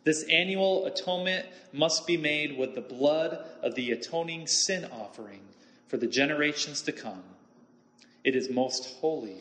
this 0.04 0.22
annual 0.24 0.84
atonement 0.84 1.46
must 1.72 2.06
be 2.06 2.18
made 2.18 2.56
with 2.58 2.74
the 2.74 2.82
blood 2.82 3.44
of 3.62 3.74
the 3.74 3.90
atoning 3.90 4.46
sin 4.46 4.84
offering 4.84 5.40
for 5.88 5.96
the 5.96 6.06
generations 6.06 6.82
to 6.82 6.92
come. 6.92 7.24
It 8.22 8.36
is 8.36 8.50
most 8.50 8.98
holy 9.00 9.40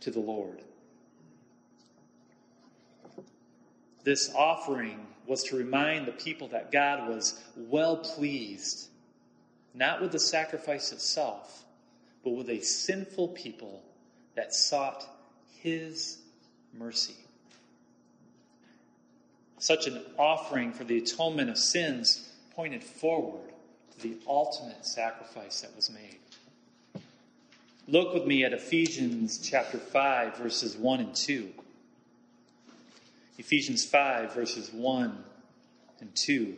to 0.00 0.10
the 0.10 0.20
Lord. 0.20 0.62
This 4.04 4.32
offering 4.34 5.06
was 5.26 5.44
to 5.44 5.56
remind 5.56 6.06
the 6.06 6.12
people 6.12 6.48
that 6.48 6.72
God 6.72 7.08
was 7.08 7.38
well 7.56 7.98
pleased, 7.98 8.88
not 9.74 10.00
with 10.00 10.12
the 10.12 10.18
sacrifice 10.18 10.92
itself, 10.92 11.64
but 12.24 12.30
with 12.30 12.48
a 12.48 12.60
sinful 12.60 13.28
people 13.28 13.82
that 14.34 14.54
sought 14.54 15.06
his 15.60 16.18
mercy. 16.72 17.16
Such 19.58 19.86
an 19.86 20.00
offering 20.16 20.72
for 20.72 20.84
the 20.84 20.98
atonement 20.98 21.50
of 21.50 21.58
sins 21.58 22.28
pointed 22.54 22.82
forward 22.82 23.52
to 23.92 24.02
the 24.02 24.16
ultimate 24.26 24.86
sacrifice 24.86 25.60
that 25.62 25.74
was 25.74 25.90
made. 25.90 26.18
Look 27.88 28.14
with 28.14 28.26
me 28.26 28.44
at 28.44 28.52
Ephesians 28.52 29.38
chapter 29.38 29.78
5, 29.78 30.36
verses 30.36 30.76
1 30.76 31.00
and 31.00 31.14
2. 31.14 31.48
Ephesians 33.38 33.84
5, 33.84 34.34
verses 34.34 34.72
1 34.72 35.24
and 36.00 36.14
2. 36.16 36.56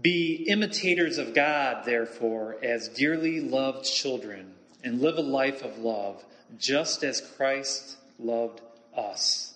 Be 0.00 0.44
imitators 0.48 1.18
of 1.18 1.34
God, 1.34 1.84
therefore, 1.84 2.56
as 2.62 2.88
dearly 2.88 3.40
loved 3.40 3.84
children, 3.84 4.54
and 4.82 5.00
live 5.00 5.18
a 5.18 5.22
life 5.22 5.62
of 5.62 5.78
love, 5.78 6.24
just 6.58 7.04
as 7.04 7.20
Christ 7.36 7.96
loved 8.18 8.60
us, 8.96 9.54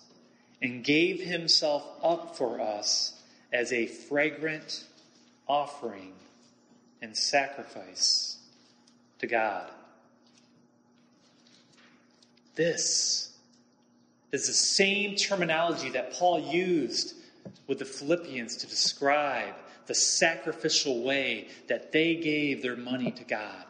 and 0.61 0.83
gave 0.83 1.19
himself 1.19 1.83
up 2.01 2.37
for 2.37 2.59
us 2.59 3.21
as 3.51 3.71
a 3.73 3.85
fragrant 3.85 4.85
offering 5.47 6.13
and 7.01 7.15
sacrifice 7.15 8.37
to 9.19 9.27
God. 9.27 9.69
This 12.55 13.32
is 14.33 14.47
the 14.47 14.53
same 14.53 15.15
terminology 15.15 15.89
that 15.91 16.13
Paul 16.13 16.39
used 16.39 17.13
with 17.67 17.79
the 17.79 17.85
Philippians 17.85 18.57
to 18.57 18.67
describe 18.67 19.53
the 19.85 19.93
sacrificial 19.93 21.03
way 21.03 21.49
that 21.67 21.91
they 21.91 22.15
gave 22.15 22.63
their 22.63 22.75
money 22.75 23.11
to 23.11 23.23
God. 23.23 23.63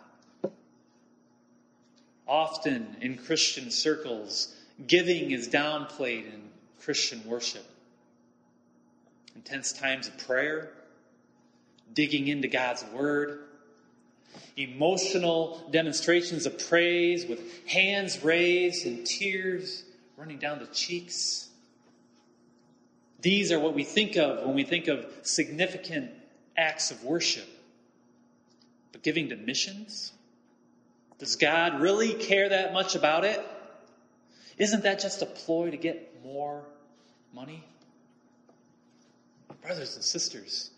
Often 2.25 2.95
in 3.01 3.17
Christian 3.17 3.71
circles, 3.71 4.55
giving 4.87 5.31
is 5.31 5.49
downplayed 5.49 6.33
in 6.33 6.49
Christian 6.79 7.21
worship. 7.25 7.65
Intense 9.35 9.73
times 9.73 10.07
of 10.07 10.17
prayer, 10.17 10.71
digging 11.93 12.29
into 12.29 12.47
God's 12.47 12.85
Word, 12.93 13.41
emotional 14.55 15.61
demonstrations 15.71 16.45
of 16.45 16.57
praise 16.69 17.25
with 17.25 17.67
hands 17.67 18.23
raised 18.23 18.85
and 18.85 19.05
tears 19.05 19.83
running 20.23 20.37
down 20.37 20.57
the 20.57 20.67
cheeks. 20.67 21.49
These 23.19 23.51
are 23.51 23.59
what 23.59 23.73
we 23.73 23.83
think 23.83 24.15
of 24.15 24.45
when 24.45 24.55
we 24.55 24.63
think 24.63 24.87
of 24.87 25.05
significant 25.23 26.11
acts 26.55 26.91
of 26.91 27.03
worship. 27.03 27.45
But 28.93 29.03
giving 29.03 29.27
to 29.29 29.35
missions? 29.35 30.13
Does 31.19 31.35
God 31.35 31.81
really 31.81 32.13
care 32.13 32.47
that 32.47 32.71
much 32.71 32.95
about 32.95 33.25
it? 33.25 33.45
Isn't 34.57 34.83
that 34.83 35.01
just 35.01 35.21
a 35.21 35.25
ploy 35.25 35.71
to 35.71 35.77
get 35.77 36.23
more 36.23 36.63
money? 37.33 37.61
Brothers 39.61 39.95
and 39.95 40.05
sisters, 40.05 40.71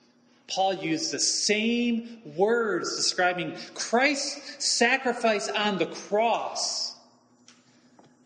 Paul 0.48 0.74
used 0.74 1.12
the 1.12 1.20
same 1.20 2.18
words 2.36 2.96
describing 2.96 3.56
Christ's 3.76 4.66
sacrifice 4.66 5.50
on 5.50 5.78
the 5.78 5.86
cross 5.86 6.95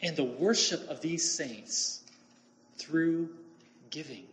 and 0.02 0.16
the 0.16 0.24
worship 0.24 0.88
of 0.90 1.02
these 1.02 1.30
saints 1.30 2.02
through 2.78 3.30
giving. 3.90 4.26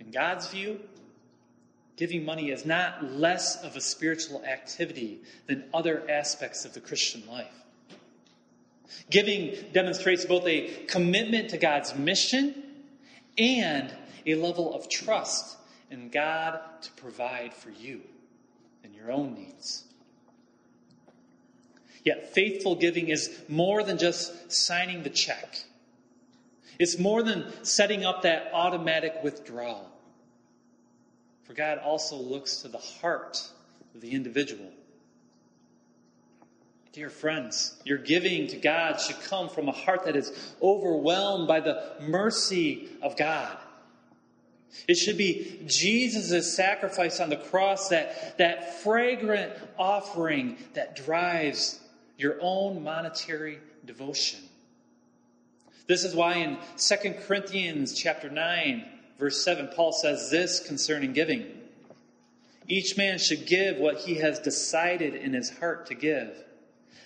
In 0.00 0.10
God's 0.10 0.48
view, 0.48 0.80
giving 1.96 2.24
money 2.24 2.50
is 2.50 2.64
not 2.64 3.12
less 3.12 3.62
of 3.62 3.76
a 3.76 3.80
spiritual 3.80 4.44
activity 4.44 5.20
than 5.46 5.64
other 5.72 6.08
aspects 6.10 6.64
of 6.64 6.72
the 6.74 6.80
Christian 6.80 7.22
life. 7.28 7.52
Giving 9.10 9.54
demonstrates 9.72 10.24
both 10.24 10.46
a 10.46 10.84
commitment 10.86 11.50
to 11.50 11.58
God's 11.58 11.94
mission 11.94 12.54
and 13.36 13.92
a 14.26 14.34
level 14.36 14.74
of 14.74 14.88
trust 14.88 15.56
in 15.90 16.08
God 16.08 16.60
to 16.82 16.92
provide 16.92 17.52
for 17.54 17.70
you 17.70 18.00
and 18.82 18.94
your 18.94 19.10
own 19.12 19.34
needs. 19.34 19.84
Yet 22.04 22.34
faithful 22.34 22.74
giving 22.74 23.08
is 23.08 23.34
more 23.48 23.82
than 23.82 23.96
just 23.96 24.52
signing 24.52 25.02
the 25.02 25.10
check. 25.10 25.58
It's 26.78 26.98
more 26.98 27.22
than 27.22 27.52
setting 27.64 28.04
up 28.04 28.22
that 28.22 28.50
automatic 28.52 29.14
withdrawal. 29.22 29.90
For 31.44 31.54
God 31.54 31.78
also 31.78 32.16
looks 32.16 32.58
to 32.58 32.68
the 32.68 32.78
heart 32.78 33.48
of 33.94 34.00
the 34.00 34.10
individual. 34.10 34.70
Dear 36.92 37.10
friends, 37.10 37.74
your 37.84 37.98
giving 37.98 38.46
to 38.48 38.56
God 38.56 39.00
should 39.00 39.20
come 39.22 39.48
from 39.48 39.68
a 39.68 39.72
heart 39.72 40.04
that 40.04 40.14
is 40.14 40.54
overwhelmed 40.62 41.48
by 41.48 41.60
the 41.60 41.92
mercy 42.00 42.88
of 43.02 43.16
God. 43.16 43.56
It 44.88 44.94
should 44.96 45.18
be 45.18 45.60
Jesus' 45.66 46.54
sacrifice 46.54 47.20
on 47.20 47.30
the 47.30 47.36
cross, 47.36 47.88
that, 47.88 48.38
that 48.38 48.82
fragrant 48.82 49.52
offering 49.78 50.56
that 50.74 50.96
drives 50.96 51.80
your 52.24 52.38
own 52.40 52.82
monetary 52.82 53.58
devotion. 53.84 54.40
This 55.86 56.04
is 56.04 56.14
why 56.14 56.36
in 56.36 56.56
2 56.78 57.12
Corinthians 57.26 57.92
chapter 57.92 58.30
9, 58.30 58.82
verse 59.18 59.44
7, 59.44 59.68
Paul 59.76 59.92
says 59.92 60.30
this 60.30 60.58
concerning 60.58 61.12
giving. 61.12 61.44
Each 62.66 62.96
man 62.96 63.18
should 63.18 63.44
give 63.46 63.76
what 63.76 63.98
he 63.98 64.14
has 64.14 64.38
decided 64.38 65.14
in 65.14 65.34
his 65.34 65.50
heart 65.58 65.88
to 65.88 65.94
give, 65.94 66.34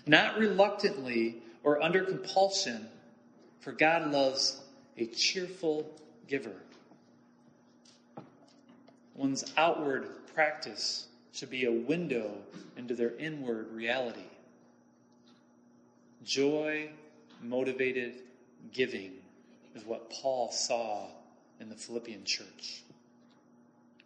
not 0.06 0.38
reluctantly 0.38 1.42
or 1.64 1.82
under 1.82 2.04
compulsion, 2.04 2.86
for 3.58 3.72
God 3.72 4.12
loves 4.12 4.60
a 4.96 5.06
cheerful 5.06 5.90
giver. 6.28 6.54
One's 9.16 9.52
outward 9.56 10.06
practice 10.32 11.08
should 11.32 11.50
be 11.50 11.64
a 11.64 11.72
window 11.72 12.30
into 12.76 12.94
their 12.94 13.16
inward 13.16 13.72
reality. 13.72 14.22
Joy 16.28 16.90
motivated 17.42 18.16
giving 18.74 19.12
is 19.74 19.82
what 19.84 20.10
Paul 20.10 20.52
saw 20.52 21.06
in 21.58 21.70
the 21.70 21.74
Philippian 21.74 22.24
church. 22.24 22.82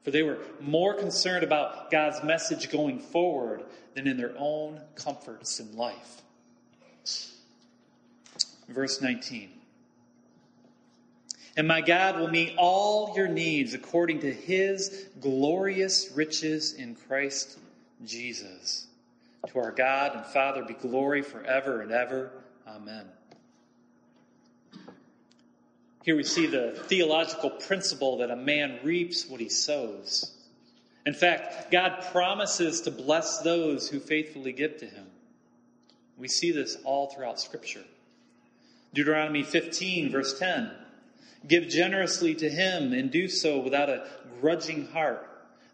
For 0.05 0.13
they 0.13 0.23
were 0.23 0.39
more 0.61 0.95
concerned 0.95 1.43
about 1.43 1.91
God's 1.91 2.23
message 2.23 2.71
going 2.71 3.01
forward 3.01 3.65
than 3.95 4.07
in 4.07 4.17
their 4.17 4.35
own 4.39 4.81
comforts 4.95 5.59
in 5.59 5.77
life. 5.77 6.23
Verse 8.69 9.03
19. 9.03 9.51
And 11.57 11.67
my 11.67 11.81
God 11.81 12.21
will 12.21 12.29
meet 12.29 12.55
all 12.57 13.15
your 13.17 13.29
needs 13.29 13.75
according 13.75 14.21
to 14.21 14.33
his 14.33 15.09
glorious 15.21 16.13
riches 16.15 16.73
in 16.73 16.95
Christ 16.95 17.59
Jesus. 18.05 18.87
To 19.49 19.59
our 19.59 19.73
God 19.73 20.15
and 20.15 20.25
Father 20.27 20.65
be 20.65 20.75
glory 20.75 21.23
forever 21.23 21.81
and 21.81 21.91
ever. 21.91 22.31
Amen. 22.67 23.07
Here 26.05 26.17
we 26.17 26.23
see 26.23 26.47
the 26.47 26.81
theological 26.87 27.51
principle 27.51 28.19
that 28.19 28.31
a 28.31 28.37
man 28.37 28.79
reaps 28.85 29.27
what 29.27 29.41
he 29.41 29.49
sows. 29.49 30.33
In 31.05 31.15
fact, 31.15 31.73
God 31.73 32.05
promises 32.13 32.83
to 32.83 32.93
bless 32.93 33.41
those 33.41 33.89
who 33.89 33.99
faithfully 33.99 34.53
give 34.53 34.79
to 34.79 34.87
him. 34.87 35.07
We 36.17 36.29
see 36.29 36.53
this 36.53 36.77
all 36.85 37.09
throughout 37.09 37.41
Scripture. 37.41 37.85
Deuteronomy 38.95 39.43
15, 39.43 40.13
verse 40.13 40.39
10 40.39 40.71
Give 41.49 41.69
generously 41.69 42.37
to 42.37 42.49
him 42.49 42.93
and 42.93 43.11
do 43.11 43.27
so 43.27 43.59
without 43.59 43.89
a 43.89 44.07
grudging 44.41 44.87
heart. 44.87 45.29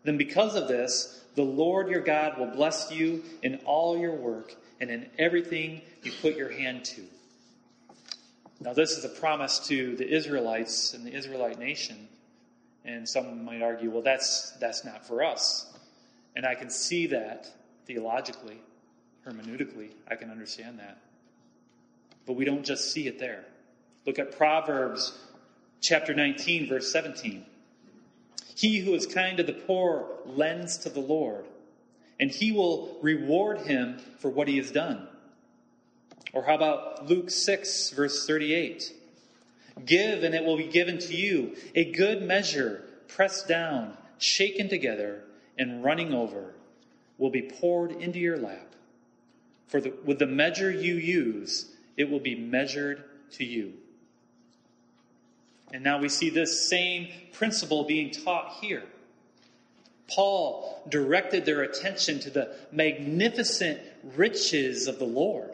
Then, 0.08 0.16
because 0.16 0.54
of 0.54 0.68
this, 0.68 1.22
the 1.34 1.42
Lord 1.42 1.90
your 1.90 2.00
God 2.00 2.38
will 2.38 2.46
bless 2.46 2.90
you 2.90 3.22
in 3.42 3.56
all 3.66 3.98
your 3.98 4.14
work 4.14 4.54
and 4.80 4.88
in 4.88 5.10
everything 5.18 5.82
you 6.02 6.12
put 6.22 6.34
your 6.34 6.50
hand 6.50 6.86
to. 6.86 7.02
Now, 8.58 8.72
this 8.72 8.92
is 8.92 9.04
a 9.04 9.10
promise 9.10 9.58
to 9.68 9.96
the 9.96 10.08
Israelites 10.08 10.94
and 10.94 11.04
the 11.04 11.12
Israelite 11.12 11.58
nation. 11.58 12.08
And 12.86 13.06
some 13.06 13.44
might 13.44 13.60
argue, 13.60 13.90
well, 13.90 14.00
that's, 14.00 14.52
that's 14.52 14.82
not 14.82 15.06
for 15.06 15.22
us. 15.22 15.70
And 16.34 16.46
I 16.46 16.54
can 16.54 16.70
see 16.70 17.08
that 17.08 17.46
theologically, 17.84 18.62
hermeneutically. 19.26 19.90
I 20.10 20.14
can 20.14 20.30
understand 20.30 20.78
that. 20.78 21.02
But 22.24 22.32
we 22.32 22.46
don't 22.46 22.64
just 22.64 22.92
see 22.92 23.08
it 23.08 23.18
there. 23.18 23.44
Look 24.06 24.18
at 24.18 24.38
Proverbs 24.38 25.12
chapter 25.82 26.14
19, 26.14 26.66
verse 26.66 26.90
17. 26.90 27.44
He 28.58 28.80
who 28.80 28.94
is 28.94 29.06
kind 29.06 29.36
to 29.36 29.44
the 29.44 29.52
poor 29.52 30.08
lends 30.26 30.78
to 30.78 30.88
the 30.88 30.98
Lord, 30.98 31.44
and 32.18 32.28
he 32.28 32.50
will 32.50 32.98
reward 33.00 33.60
him 33.60 34.00
for 34.18 34.30
what 34.30 34.48
he 34.48 34.56
has 34.56 34.72
done. 34.72 35.06
Or 36.32 36.42
how 36.42 36.56
about 36.56 37.06
Luke 37.06 37.30
6, 37.30 37.90
verse 37.90 38.26
38? 38.26 38.92
Give, 39.86 40.24
and 40.24 40.34
it 40.34 40.42
will 40.42 40.56
be 40.56 40.66
given 40.66 40.98
to 40.98 41.14
you, 41.14 41.54
a 41.76 41.92
good 41.92 42.24
measure, 42.24 42.82
pressed 43.06 43.46
down, 43.46 43.96
shaken 44.18 44.68
together, 44.68 45.22
and 45.56 45.84
running 45.84 46.12
over, 46.12 46.56
will 47.16 47.30
be 47.30 47.42
poured 47.42 47.92
into 47.92 48.18
your 48.18 48.38
lap. 48.38 48.74
For 49.68 49.80
the, 49.80 49.94
with 50.04 50.18
the 50.18 50.26
measure 50.26 50.72
you 50.72 50.96
use, 50.96 51.70
it 51.96 52.10
will 52.10 52.18
be 52.18 52.34
measured 52.34 53.04
to 53.34 53.44
you. 53.44 53.74
And 55.72 55.84
now 55.84 55.98
we 55.98 56.08
see 56.08 56.30
this 56.30 56.68
same 56.68 57.08
principle 57.32 57.84
being 57.84 58.10
taught 58.10 58.58
here. 58.60 58.84
Paul 60.08 60.82
directed 60.88 61.44
their 61.44 61.62
attention 61.62 62.20
to 62.20 62.30
the 62.30 62.54
magnificent 62.72 63.80
riches 64.16 64.86
of 64.86 64.98
the 64.98 65.04
Lord. 65.04 65.50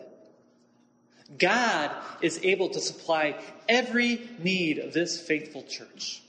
God 1.39 1.91
is 2.21 2.39
able 2.43 2.69
to 2.69 2.81
supply 2.81 3.37
every 3.69 4.29
need 4.39 4.79
of 4.79 4.93
this 4.93 5.21
faithful 5.21 5.65
church. 5.65 6.23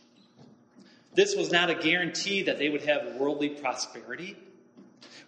This 1.13 1.36
was 1.36 1.52
not 1.52 1.69
a 1.69 1.76
guarantee 1.76 2.43
that 2.43 2.58
they 2.58 2.69
would 2.69 2.84
have 2.84 3.15
worldly 3.15 3.50
prosperity. 3.50 4.36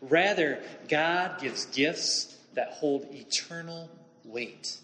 Rather, 0.02 0.60
God 0.90 1.40
gives 1.40 1.66
gifts 1.68 2.36
that 2.54 2.74
hold 2.74 3.08
eternal 3.14 3.90
weight. 4.26 4.78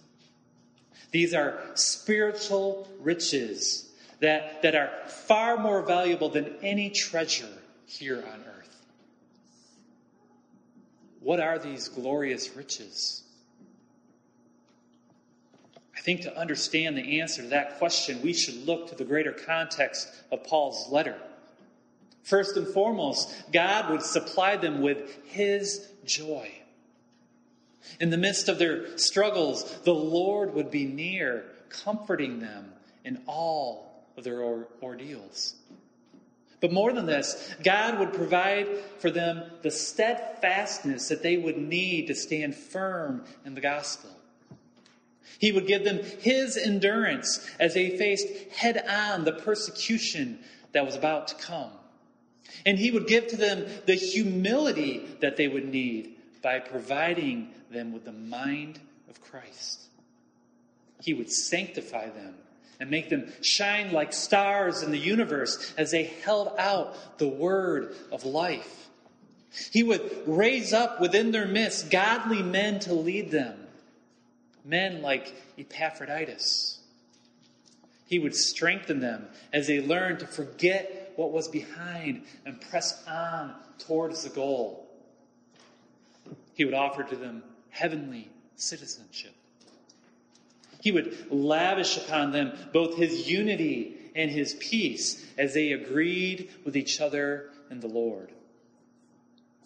These 1.13 1.35
are 1.35 1.59
spiritual 1.75 2.87
riches 2.99 3.87
that, 4.19 4.63
that 4.63 4.73
are 4.73 4.89
far 5.07 5.57
more 5.57 5.83
valuable 5.83 6.27
than 6.27 6.55
any 6.63 6.89
treasure 6.89 7.47
here 7.85 8.17
on 8.17 8.43
earth. 8.57 8.81
What 11.19 11.39
are 11.39 11.59
these 11.59 11.87
glorious 11.87 12.55
riches? 12.55 13.21
I 15.95 16.01
think 16.01 16.21
to 16.21 16.35
understand 16.35 16.97
the 16.97 17.21
answer 17.21 17.43
to 17.43 17.49
that 17.49 17.77
question, 17.77 18.19
we 18.23 18.33
should 18.33 18.65
look 18.65 18.89
to 18.89 18.95
the 18.95 19.05
greater 19.05 19.33
context 19.33 20.09
of 20.31 20.43
Paul's 20.43 20.89
letter. 20.91 21.15
First 22.23 22.57
and 22.57 22.67
foremost, 22.67 23.31
God 23.53 23.91
would 23.91 24.01
supply 24.01 24.57
them 24.57 24.81
with 24.81 25.23
His 25.27 25.87
joy. 26.05 26.49
In 27.99 28.09
the 28.09 28.17
midst 28.17 28.49
of 28.49 28.59
their 28.59 28.97
struggles, 28.97 29.79
the 29.83 29.93
Lord 29.93 30.53
would 30.53 30.71
be 30.71 30.85
near, 30.85 31.45
comforting 31.69 32.39
them 32.39 32.73
in 33.03 33.21
all 33.27 34.03
of 34.17 34.23
their 34.23 34.41
ordeals. 34.81 35.55
But 36.59 36.71
more 36.71 36.93
than 36.93 37.05
this, 37.05 37.53
God 37.61 37.99
would 37.99 38.13
provide 38.13 38.67
for 38.99 39.11
them 39.11 39.43
the 39.63 39.71
steadfastness 39.71 41.09
that 41.09 41.21
they 41.21 41.35
would 41.35 41.57
need 41.57 42.07
to 42.07 42.15
stand 42.15 42.55
firm 42.55 43.25
in 43.45 43.53
the 43.53 43.61
gospel. 43.61 44.09
He 45.39 45.51
would 45.51 45.67
give 45.67 45.83
them 45.83 45.99
his 46.21 46.55
endurance 46.55 47.45
as 47.59 47.73
they 47.73 47.97
faced 47.97 48.27
head 48.55 48.81
on 48.87 49.25
the 49.25 49.33
persecution 49.33 50.39
that 50.71 50.85
was 50.85 50.95
about 50.95 51.27
to 51.29 51.35
come. 51.35 51.71
And 52.65 52.79
he 52.79 52.91
would 52.91 53.07
give 53.07 53.27
to 53.27 53.37
them 53.37 53.65
the 53.85 53.95
humility 53.95 55.05
that 55.19 55.35
they 55.35 55.49
would 55.49 55.67
need 55.67 56.12
by 56.43 56.59
providing 56.59 57.49
them 57.71 57.91
with 57.91 58.05
the 58.05 58.11
mind 58.11 58.79
of 59.09 59.19
Christ. 59.21 59.87
He 61.01 61.15
would 61.15 61.31
sanctify 61.31 62.09
them 62.09 62.35
and 62.79 62.91
make 62.91 63.09
them 63.09 63.31
shine 63.41 63.91
like 63.91 64.13
stars 64.13 64.83
in 64.83 64.91
the 64.91 64.97
universe 64.97 65.73
as 65.77 65.91
they 65.91 66.03
held 66.03 66.53
out 66.59 67.17
the 67.17 67.27
word 67.27 67.95
of 68.11 68.25
life. 68.25 68.89
He 69.71 69.83
would 69.83 70.23
raise 70.27 70.73
up 70.73 70.99
within 70.99 71.31
their 71.31 71.47
midst 71.47 71.89
godly 71.89 72.43
men 72.43 72.79
to 72.81 72.93
lead 72.93 73.31
them, 73.31 73.57
men 74.65 75.01
like 75.01 75.33
Epaphroditus. 75.57 76.79
He 78.05 78.19
would 78.19 78.35
strengthen 78.35 78.99
them 78.99 79.27
as 79.51 79.67
they 79.67 79.79
learned 79.79 80.19
to 80.19 80.27
forget 80.27 81.13
what 81.15 81.31
was 81.31 81.47
behind 81.47 82.23
and 82.45 82.59
press 82.59 83.03
on 83.07 83.55
towards 83.79 84.23
the 84.23 84.29
goal. 84.29 84.82
He 86.53 86.65
would 86.65 86.73
offer 86.73 87.03
to 87.03 87.15
them 87.15 87.43
heavenly 87.69 88.29
citizenship. 88.55 89.33
He 90.81 90.91
would 90.91 91.31
lavish 91.31 91.97
upon 91.97 92.31
them 92.31 92.57
both 92.73 92.97
his 92.97 93.29
unity 93.29 93.95
and 94.15 94.29
his 94.29 94.53
peace 94.55 95.25
as 95.37 95.53
they 95.53 95.71
agreed 95.71 96.49
with 96.65 96.75
each 96.75 97.01
other 97.01 97.49
in 97.71 97.79
the 97.79 97.87
Lord. 97.87 98.31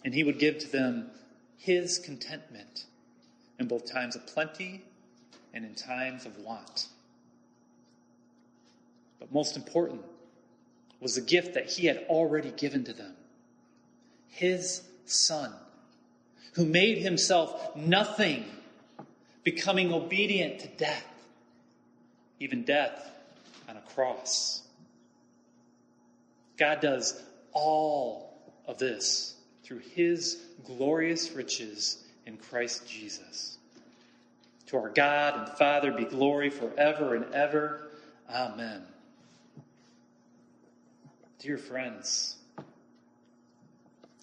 And 0.05 0.13
he 0.13 0.23
would 0.23 0.39
give 0.39 0.59
to 0.59 0.71
them 0.71 1.09
his 1.57 1.97
contentment 1.97 2.85
in 3.59 3.67
both 3.67 3.91
times 3.91 4.15
of 4.15 4.27
plenty 4.27 4.83
and 5.53 5.65
in 5.65 5.73
times 5.73 6.25
of 6.25 6.37
want. 6.37 6.87
But 9.19 9.33
most 9.33 9.57
important 9.57 10.01
was 10.99 11.15
the 11.15 11.21
gift 11.21 11.55
that 11.55 11.71
he 11.71 11.87
had 11.87 12.05
already 12.09 12.51
given 12.51 12.83
to 12.85 12.93
them 12.93 13.15
his 14.29 14.83
son, 15.05 15.51
who 16.57 16.65
made 16.65 16.97
himself 16.97 17.75
nothing 17.75 18.43
becoming 19.43 19.93
obedient 19.93 20.59
to 20.59 20.67
death, 20.69 21.05
even 22.39 22.63
death 22.63 23.11
on 23.69 23.77
a 23.77 23.81
cross. 23.81 24.63
God 26.57 26.79
does 26.79 27.21
all 27.53 28.35
of 28.65 28.79
this 28.79 29.35
through 29.63 29.81
his 29.95 30.41
glorious 30.65 31.31
riches 31.33 32.03
in 32.25 32.37
Christ 32.37 32.89
Jesus. 32.89 33.59
To 34.65 34.77
our 34.77 34.89
God 34.89 35.35
and 35.35 35.57
Father 35.59 35.91
be 35.91 36.05
glory 36.05 36.49
forever 36.49 37.13
and 37.13 37.35
ever. 37.35 37.91
Amen. 38.33 38.81
Dear 41.37 41.59
friends, 41.59 42.35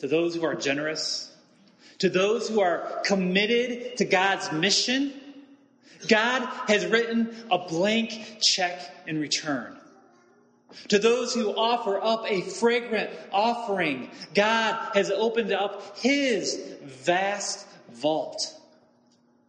to 0.00 0.08
those 0.08 0.34
who 0.34 0.44
are 0.44 0.56
generous, 0.56 1.30
to 2.04 2.10
those 2.10 2.50
who 2.50 2.60
are 2.60 3.00
committed 3.06 3.96
to 3.96 4.04
God's 4.04 4.52
mission, 4.52 5.10
God 6.06 6.44
has 6.68 6.84
written 6.84 7.34
a 7.50 7.56
blank 7.56 8.40
check 8.42 8.78
in 9.06 9.18
return. 9.18 9.74
To 10.88 10.98
those 10.98 11.32
who 11.32 11.48
offer 11.56 11.98
up 11.98 12.26
a 12.30 12.42
fragrant 12.42 13.08
offering, 13.32 14.10
God 14.34 14.90
has 14.92 15.10
opened 15.10 15.50
up 15.50 15.96
His 15.96 16.76
vast 16.82 17.66
vault, 17.90 18.52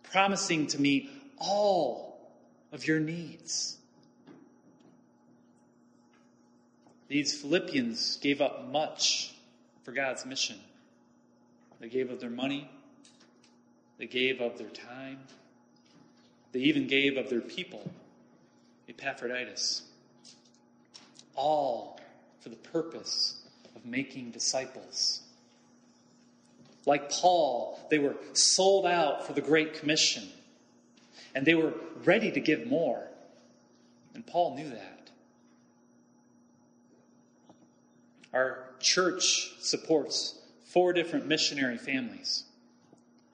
promising 0.03 0.67
to 0.67 0.79
meet 0.79 1.09
all 1.37 2.17
of 2.71 2.87
your 2.87 3.01
needs. 3.01 3.75
These 7.09 7.37
Philippians 7.41 8.15
gave 8.21 8.39
up 8.39 8.71
much 8.71 9.35
for 9.83 9.91
God's 9.91 10.25
mission. 10.25 10.55
They 11.79 11.89
gave 11.89 12.09
of 12.09 12.19
their 12.19 12.29
money, 12.29 12.69
they 13.97 14.07
gave 14.07 14.41
of 14.41 14.57
their 14.57 14.69
time, 14.69 15.19
they 16.51 16.59
even 16.61 16.87
gave 16.87 17.17
of 17.17 17.29
their 17.29 17.41
people, 17.41 17.91
Epaphroditus. 18.87 19.83
All 21.35 21.99
for 22.39 22.49
the 22.49 22.55
purpose 22.55 23.41
of 23.75 23.85
making 23.85 24.31
disciples. 24.31 25.21
Like 26.85 27.11
Paul, 27.11 27.79
they 27.89 27.99
were 27.99 28.15
sold 28.33 28.85
out 28.85 29.27
for 29.27 29.33
the 29.33 29.41
Great 29.41 29.73
Commission, 29.73 30.23
and 31.33 31.45
they 31.45 31.55
were 31.55 31.73
ready 32.03 32.31
to 32.31 32.39
give 32.39 32.67
more. 32.67 33.03
And 34.13 34.25
Paul 34.25 34.55
knew 34.55 34.69
that. 34.69 35.09
Our 38.31 38.69
church 38.79 39.55
supports 39.59 40.39
four 40.75 40.91
different 40.91 41.25
missionary 41.25 41.77
families. 41.77 42.43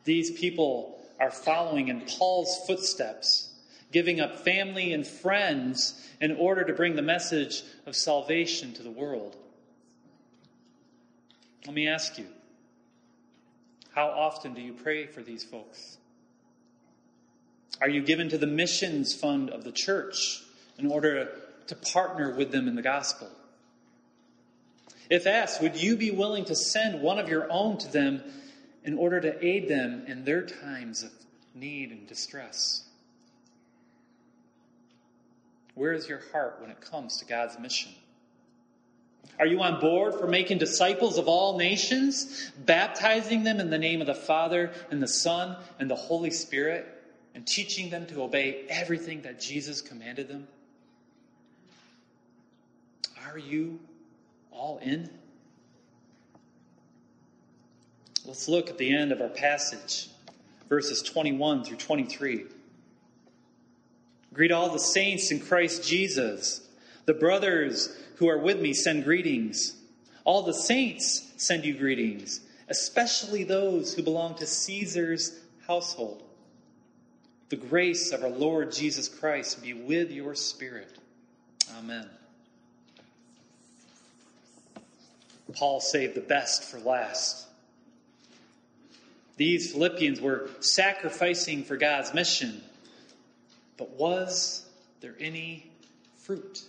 These 0.03 0.29
people 0.39 0.99
are 1.19 1.31
following 1.31 1.87
in 1.87 2.01
Paul's 2.01 2.55
footsteps, 2.67 3.49
giving 3.91 4.21
up 4.21 4.41
family 4.41 4.93
and 4.93 5.05
friends 5.05 6.07
in 6.21 6.35
order 6.35 6.63
to 6.63 6.73
bring 6.73 6.95
the 6.95 7.01
message 7.01 7.63
of 7.87 7.95
salvation 7.95 8.73
to 8.75 8.83
the 8.83 8.91
world. 8.91 9.35
Let 11.65 11.73
me 11.73 11.87
ask 11.87 12.19
you 12.19 12.27
how 13.95 14.09
often 14.09 14.53
do 14.53 14.61
you 14.61 14.73
pray 14.73 15.07
for 15.07 15.23
these 15.23 15.43
folks? 15.43 15.97
Are 17.81 17.89
you 17.89 18.03
given 18.03 18.29
to 18.29 18.37
the 18.37 18.45
missions 18.45 19.15
fund 19.15 19.49
of 19.49 19.63
the 19.63 19.71
church 19.71 20.43
in 20.77 20.91
order 20.91 21.31
to 21.65 21.75
partner 21.75 22.35
with 22.35 22.51
them 22.51 22.67
in 22.67 22.75
the 22.75 22.83
gospel? 22.83 23.29
If 25.11 25.27
asked, 25.27 25.61
would 25.61 25.75
you 25.75 25.97
be 25.97 26.09
willing 26.09 26.45
to 26.45 26.55
send 26.55 27.01
one 27.01 27.19
of 27.19 27.27
your 27.27 27.51
own 27.51 27.77
to 27.79 27.91
them 27.91 28.23
in 28.85 28.97
order 28.97 29.19
to 29.19 29.45
aid 29.45 29.67
them 29.67 30.05
in 30.07 30.23
their 30.23 30.41
times 30.41 31.03
of 31.03 31.11
need 31.53 31.91
and 31.91 32.07
distress? 32.07 32.85
Where 35.75 35.91
is 35.91 36.07
your 36.07 36.21
heart 36.31 36.59
when 36.61 36.71
it 36.71 36.79
comes 36.79 37.17
to 37.17 37.25
God's 37.25 37.59
mission? 37.59 37.91
Are 39.37 39.45
you 39.45 39.61
on 39.61 39.81
board 39.81 40.15
for 40.15 40.27
making 40.27 40.59
disciples 40.59 41.17
of 41.17 41.27
all 41.27 41.57
nations, 41.57 42.49
baptizing 42.57 43.43
them 43.43 43.59
in 43.59 43.69
the 43.69 43.77
name 43.77 43.99
of 43.99 44.07
the 44.07 44.15
Father 44.15 44.71
and 44.91 45.03
the 45.03 45.09
Son 45.09 45.57
and 45.77 45.91
the 45.91 45.95
Holy 45.95 46.31
Spirit, 46.31 46.87
and 47.35 47.45
teaching 47.45 47.89
them 47.89 48.05
to 48.07 48.21
obey 48.23 48.63
everything 48.69 49.23
that 49.23 49.41
Jesus 49.41 49.81
commanded 49.81 50.29
them? 50.29 50.47
Are 53.27 53.37
you 53.37 53.79
all 54.61 54.77
in? 54.77 55.09
Let's 58.27 58.47
look 58.47 58.69
at 58.69 58.77
the 58.77 58.95
end 58.95 59.11
of 59.11 59.19
our 59.19 59.27
passage, 59.27 60.07
verses 60.69 61.01
21 61.01 61.63
through 61.63 61.77
23. 61.77 62.45
Greet 64.31 64.51
all 64.51 64.69
the 64.69 64.77
saints 64.77 65.31
in 65.31 65.39
Christ 65.39 65.83
Jesus. 65.83 66.61
The 67.05 67.15
brothers 67.15 67.89
who 68.17 68.29
are 68.29 68.37
with 68.37 68.61
me 68.61 68.75
send 68.75 69.03
greetings. 69.03 69.73
All 70.25 70.43
the 70.43 70.53
saints 70.53 71.33
send 71.37 71.65
you 71.65 71.73
greetings, 71.73 72.41
especially 72.69 73.43
those 73.43 73.95
who 73.95 74.03
belong 74.03 74.35
to 74.35 74.45
Caesar's 74.45 75.39
household. 75.65 76.21
The 77.49 77.55
grace 77.55 78.11
of 78.11 78.21
our 78.23 78.29
Lord 78.29 78.71
Jesus 78.71 79.09
Christ 79.09 79.63
be 79.63 79.73
with 79.73 80.11
your 80.11 80.35
spirit. 80.35 80.99
Amen. 81.79 82.07
Paul 85.53 85.79
saved 85.79 86.15
the 86.15 86.21
best 86.21 86.63
for 86.63 86.79
last. 86.79 87.47
These 89.37 89.71
Philippians 89.71 90.21
were 90.21 90.49
sacrificing 90.59 91.63
for 91.63 91.77
God's 91.77 92.13
mission, 92.13 92.61
but 93.77 93.91
was 93.91 94.65
there 94.99 95.15
any 95.19 95.71
fruit? 96.17 96.63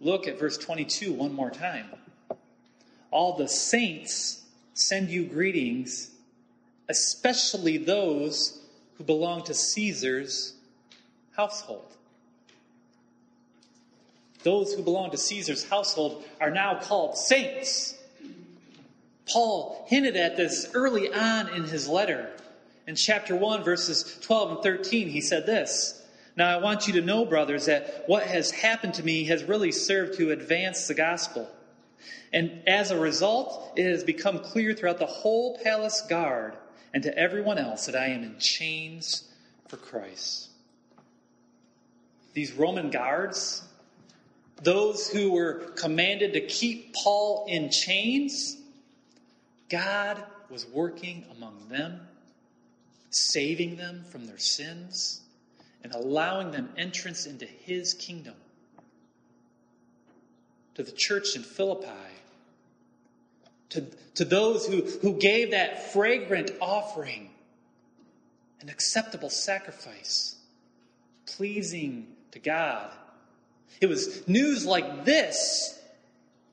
Look 0.00 0.26
at 0.26 0.38
verse 0.38 0.56
22 0.58 1.12
one 1.12 1.32
more 1.32 1.50
time. 1.50 1.86
All 3.10 3.36
the 3.36 3.48
saints 3.48 4.42
send 4.74 5.10
you 5.10 5.26
greetings, 5.26 6.10
especially 6.88 7.76
those 7.78 8.58
who 8.94 9.04
belong 9.04 9.44
to 9.44 9.54
Caesar's 9.54 10.54
household. 11.36 11.96
Those 14.42 14.74
who 14.74 14.82
belong 14.82 15.10
to 15.12 15.18
Caesar's 15.18 15.68
household 15.68 16.24
are 16.40 16.50
now 16.50 16.80
called 16.80 17.16
saints. 17.16 17.96
Paul 19.26 19.84
hinted 19.88 20.16
at 20.16 20.36
this 20.36 20.70
early 20.74 21.12
on 21.12 21.48
in 21.48 21.64
his 21.64 21.88
letter. 21.88 22.30
In 22.86 22.96
chapter 22.96 23.36
1, 23.36 23.62
verses 23.62 24.18
12 24.22 24.50
and 24.50 24.62
13, 24.62 25.08
he 25.08 25.20
said 25.20 25.46
this 25.46 26.02
Now 26.36 26.48
I 26.48 26.60
want 26.60 26.86
you 26.86 26.94
to 26.94 27.00
know, 27.00 27.24
brothers, 27.24 27.66
that 27.66 28.04
what 28.06 28.24
has 28.24 28.50
happened 28.50 28.94
to 28.94 29.04
me 29.04 29.24
has 29.24 29.44
really 29.44 29.72
served 29.72 30.18
to 30.18 30.32
advance 30.32 30.88
the 30.88 30.94
gospel. 30.94 31.48
And 32.32 32.62
as 32.66 32.90
a 32.90 32.98
result, 32.98 33.72
it 33.76 33.88
has 33.88 34.02
become 34.02 34.40
clear 34.40 34.74
throughout 34.74 34.98
the 34.98 35.06
whole 35.06 35.58
palace 35.58 36.00
guard 36.00 36.54
and 36.92 37.02
to 37.04 37.16
everyone 37.16 37.58
else 37.58 37.86
that 37.86 37.94
I 37.94 38.06
am 38.08 38.22
in 38.22 38.38
chains 38.38 39.30
for 39.68 39.76
Christ. 39.76 40.48
These 42.34 42.52
Roman 42.52 42.90
guards, 42.90 43.62
those 44.62 45.08
who 45.08 45.32
were 45.32 45.54
commanded 45.76 46.34
to 46.34 46.40
keep 46.40 46.94
Paul 46.94 47.46
in 47.48 47.70
chains, 47.70 48.56
God 49.68 50.22
was 50.48 50.66
working 50.66 51.24
among 51.36 51.68
them, 51.68 52.00
saving 53.10 53.76
them 53.76 54.04
from 54.10 54.26
their 54.26 54.38
sins, 54.38 55.20
and 55.82 55.92
allowing 55.94 56.52
them 56.52 56.68
entrance 56.76 57.26
into 57.26 57.46
his 57.46 57.94
kingdom. 57.94 58.34
To 60.76 60.82
the 60.82 60.92
church 60.92 61.34
in 61.36 61.42
Philippi, 61.42 61.88
to, 63.70 63.86
to 64.14 64.24
those 64.24 64.66
who, 64.66 64.82
who 65.00 65.18
gave 65.18 65.50
that 65.50 65.92
fragrant 65.92 66.50
offering, 66.60 67.30
an 68.60 68.68
acceptable 68.68 69.30
sacrifice, 69.30 70.36
pleasing 71.26 72.06
to 72.30 72.38
God. 72.38 72.90
It 73.80 73.88
was 73.88 74.26
news 74.28 74.64
like 74.64 75.04
this 75.04 75.78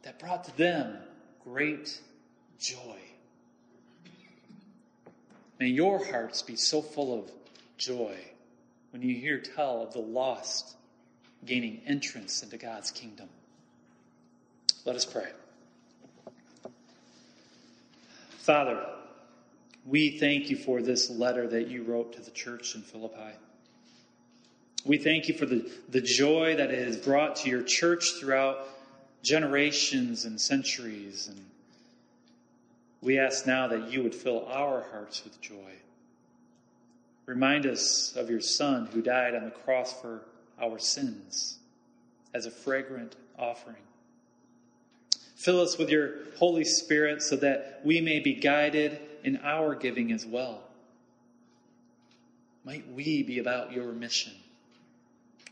that 0.03 0.19
brought 0.19 0.45
to 0.45 0.57
them 0.57 0.97
great 1.43 1.99
joy. 2.59 2.97
May 5.59 5.67
your 5.67 6.03
hearts 6.05 6.41
be 6.41 6.55
so 6.55 6.81
full 6.81 7.19
of 7.19 7.31
joy 7.77 8.15
when 8.91 9.01
you 9.01 9.15
hear 9.15 9.39
tell 9.39 9.83
of 9.83 9.93
the 9.93 9.99
lost 9.99 10.75
gaining 11.45 11.81
entrance 11.85 12.43
into 12.43 12.57
God's 12.57 12.91
kingdom. 12.91 13.29
Let 14.85 14.95
us 14.95 15.05
pray. 15.05 15.29
Father, 18.39 18.85
we 19.85 20.17
thank 20.17 20.49
you 20.49 20.57
for 20.57 20.81
this 20.81 21.09
letter 21.09 21.47
that 21.47 21.67
you 21.67 21.83
wrote 21.83 22.13
to 22.13 22.21
the 22.21 22.31
church 22.31 22.75
in 22.75 22.81
Philippi. 22.81 23.35
We 24.85 24.97
thank 24.97 25.27
you 25.27 25.33
for 25.33 25.45
the, 25.45 25.69
the 25.89 26.01
joy 26.01 26.55
that 26.55 26.71
it 26.71 26.87
has 26.87 26.97
brought 26.97 27.35
to 27.37 27.49
your 27.49 27.63
church 27.63 28.13
throughout 28.19 28.67
generations 29.23 30.25
and 30.25 30.39
centuries. 30.39 31.27
And 31.27 31.45
we 33.01 33.19
ask 33.19 33.45
now 33.45 33.67
that 33.67 33.91
you 33.91 34.03
would 34.03 34.15
fill 34.15 34.47
our 34.47 34.85
hearts 34.91 35.23
with 35.23 35.39
joy. 35.41 35.73
Remind 37.25 37.65
us 37.65 38.15
of 38.15 38.29
your 38.29 38.41
Son 38.41 38.87
who 38.87 39.01
died 39.01 39.35
on 39.35 39.45
the 39.45 39.51
cross 39.51 39.93
for 40.01 40.21
our 40.61 40.79
sins 40.79 41.57
as 42.33 42.45
a 42.45 42.51
fragrant 42.51 43.15
offering. 43.37 43.75
Fill 45.35 45.61
us 45.61 45.77
with 45.77 45.89
your 45.89 46.15
Holy 46.37 46.63
Spirit 46.63 47.21
so 47.21 47.35
that 47.37 47.81
we 47.83 48.01
may 48.01 48.19
be 48.19 48.33
guided 48.33 48.99
in 49.23 49.37
our 49.43 49.75
giving 49.75 50.11
as 50.11 50.25
well. 50.25 50.61
Might 52.65 52.91
we 52.91 53.23
be 53.23 53.39
about 53.39 53.71
your 53.71 53.93
mission. 53.93 54.33